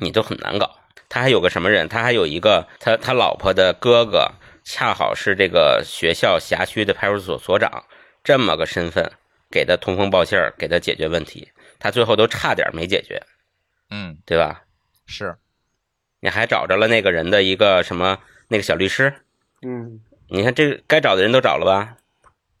[0.00, 0.78] 你都很难搞。
[1.14, 1.88] 他还有个什么人？
[1.88, 4.32] 他还有一个他他老婆的哥哥，
[4.64, 7.84] 恰好是这个学校辖区的派出所所长，
[8.24, 9.12] 这么个身份，
[9.48, 13.22] 给他通风报信儿，给他解决问题，他最后都差点没解决，
[13.90, 14.64] 嗯对吧？
[15.06, 15.36] 是
[16.18, 19.14] 你还找着了那个人的一个什么那个小律师，
[19.62, 20.00] 嗯，
[20.30, 21.96] 你看这该找的人都找了吧？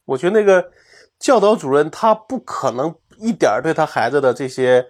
[0.04, 0.70] 我觉得那个
[1.18, 4.86] 教导主任他不可能一点儿对他孩子的这些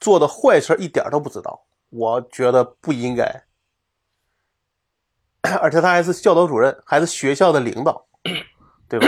[0.00, 3.44] 做的坏事儿一点儿都不知道，我觉得不应该。
[5.60, 8.06] 而且他还是教导主任，还是学校的领导，
[8.88, 9.06] 对吧？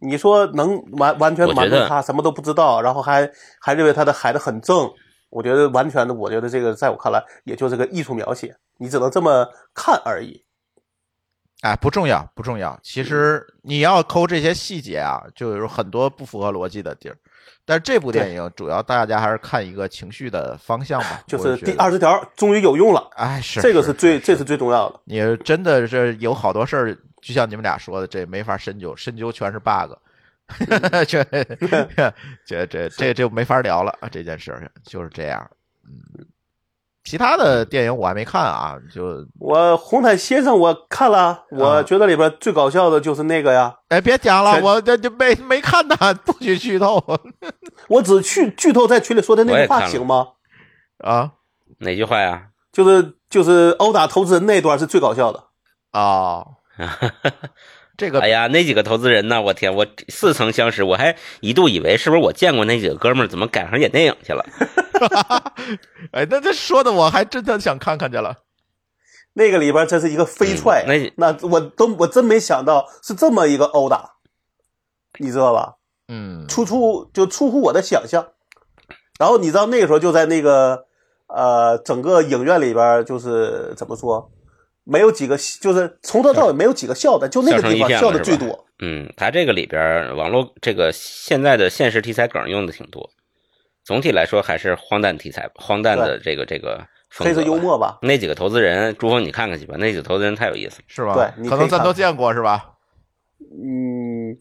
[0.00, 3.28] 你说能完完全我觉得瞒着他，什么都不知道，然后还
[3.60, 4.88] 还认为他的孩子很正，
[5.30, 10.44] 我觉得完全的，我觉得这个在我看来也就是个艺术描写，你只能这么看而已。
[11.62, 12.78] 哎，不重要，不重要。
[12.82, 17.18] 其实你要抠这些细节啊，就有很多不符合逻辑的地儿。
[17.68, 24.98] 但是这部电影主要大家还是看一个情绪的方向吧，就是第二十条终于有用了，哎，是这个是是最这是最重要的。
[25.04, 29.92] 你真的是有好多事儿，就像你们俩说的，这没法深究，深究全是 bug，
[31.06, 31.22] 这
[32.46, 34.08] 这这这就没法聊了啊！
[34.10, 35.46] 这件事儿就是这样。
[35.84, 36.24] 嗯，
[37.08, 45.96] 其他的电影我还没看啊，就我红毯先生我看了，我啊觉得里边最搞笑的就是那个呀，哎，别讲了，我这这没没看呢，
[46.26, 47.02] 不许剧透
[47.88, 50.26] 我只去剧透在群里说的那句话行吗？
[50.98, 51.32] 啊
[51.78, 52.48] 哪句话呀？
[52.72, 55.44] 就是就是殴打投资人那段是最搞笑的。
[55.92, 56.46] 哦，
[57.98, 59.42] 这个哎呀，那几个投资人呢？
[59.42, 64.46] 我天，我似曾相识，我还一度以为是不是我见过那几个哥们儿，怎么赶上演电影去了？
[66.12, 68.36] 哎，那这说的我还真的想看看去了。
[69.32, 74.12] 那个里边真是一个飞踹，嗯那那我都我真没想到是这么一个殴打，
[75.18, 75.74] 你知道吧？
[76.06, 78.28] 嗯，出出就出乎我的想象。
[79.18, 80.84] 然后你知道那个时候就在那个
[81.26, 84.30] 呃整个影院里边就是怎么说，
[84.90, 88.66] 没有几个就是从头到尾没有几个笑的，就那个地方笑的最多。
[88.80, 93.10] 嗯，他这个里边网络这个现在的现实题材梗用的挺多，
[93.84, 97.56] 总体来说还是荒诞题材，荒诞的这个这个黑色幽。
[97.56, 100.84] 默吧，那几个投资人，朱峰你看看去吧，那几个投资人太有意思了。
[100.86, 101.14] 是吧？
[101.14, 102.74] 对你可能咱都见过是吧？
[103.40, 104.36] 嗯，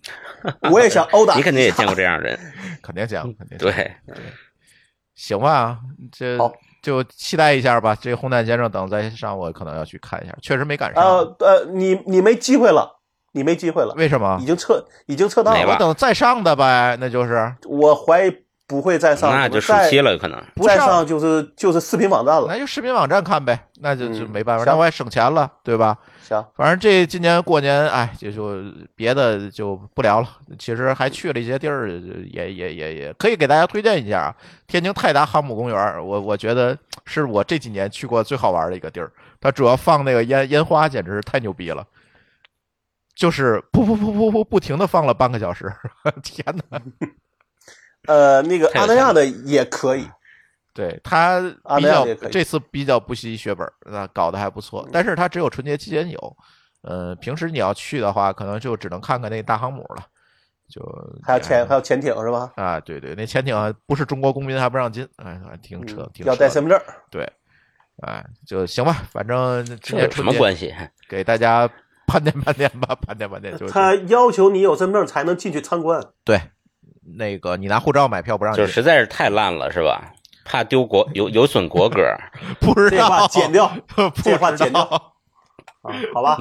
[0.71, 2.39] 我也想殴打 你肯定也见过这样的人，
[2.81, 3.57] 肯定见过，肯定。
[3.57, 3.91] 对，
[5.15, 5.79] 行吧，
[6.11, 6.53] 这好
[6.87, 7.93] 就期待一下吧。
[7.99, 11.03] 这个红毯先生等再上，我可能要去看一下，确实没赶上。
[11.03, 12.89] 呃呃，你你没机会了，
[13.33, 14.45] 你没机会了，为什么已？
[14.45, 15.73] 经撤已经撤档了了。
[15.73, 18.33] 我等再上的呗，那就是我怀疑
[18.65, 20.39] 不会再上，那就暑再期了，可能。
[20.39, 22.47] 再不上上就是就是视频网站了。
[22.47, 25.97] 那就视频网站看呗，那就就嗯没办法，行那我也省钱了，对吧？
[26.27, 28.61] 行，反正这今年过年，哎，就就
[28.95, 30.27] 别的就不聊了。
[30.59, 34.35] 其实还去了一些地儿，也也也也可以给大家推荐一下啊。
[34.67, 39.09] 天津泰达航母公园，我我觉得是我这几年去过最好玩的一个地儿。
[39.39, 41.87] 它主要放那个烟烟花，简直是太牛逼了，
[43.15, 45.71] 就是噗噗噗噗噗不停的放了半个小时，
[46.21, 46.81] 天哪！
[48.07, 50.05] 呃，那个阿那亚的也可以，
[50.77, 54.87] 对他啊比较这次比较不惜血本儿，那搞得还不错。
[54.93, 56.37] 但是它只有春节期间有，
[56.83, 60.05] 呃，平时你要去的话，可能就只能看看那大航母了。
[60.69, 60.83] 就
[61.23, 62.51] 还有潜还有潜艇是吧？
[62.57, 66.79] 啊，对对，那潜艇不是中国公民还不让进，哎，还挺扯，要带身份证。
[67.09, 67.27] 对，
[68.03, 70.75] 哎，就行吧，反正今这有什年春节么关系？
[71.09, 71.67] 给大家
[72.05, 76.03] 盘点盘点吧，盘点盘点就是他要求你有身份证才能进去参观。
[76.23, 76.39] 对，
[77.17, 80.13] 那个你拿护照买票不让进，就实在是太烂了，是吧？
[80.47, 82.01] 怕丢国有有损国歌。
[82.61, 84.83] 不知这话道剪掉， 不这话知剪掉
[86.13, 86.37] 好吧，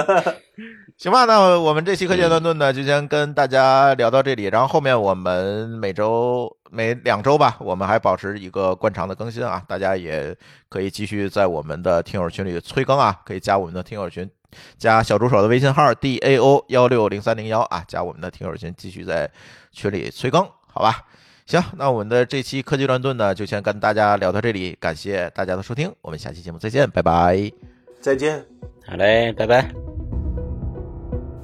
[0.96, 4.44] 行吧，那我们这期科技乱炖呢，就先跟大家聊到这里。
[4.44, 10.34] 然后后面我们每周每两周吧，我们还保持一个惯常的更新啊，大家也
[10.70, 14.30] 可以继续在我们的听友群里催更啊，可以加我们的听友群，
[14.78, 19.30] 加小助手的微信号 d a o 幺六零三零幺啊，加我们的听友群，继续在
[19.70, 21.04] 群里催更，好吧？
[21.46, 27.50] 行，那我们的这期科技乱炖呢，就先跟大家聊到这里，感谢大家的收听，我们下期节目再见，拜拜。
[28.00, 28.44] 再见。
[28.86, 29.91] 好嘞，拜拜。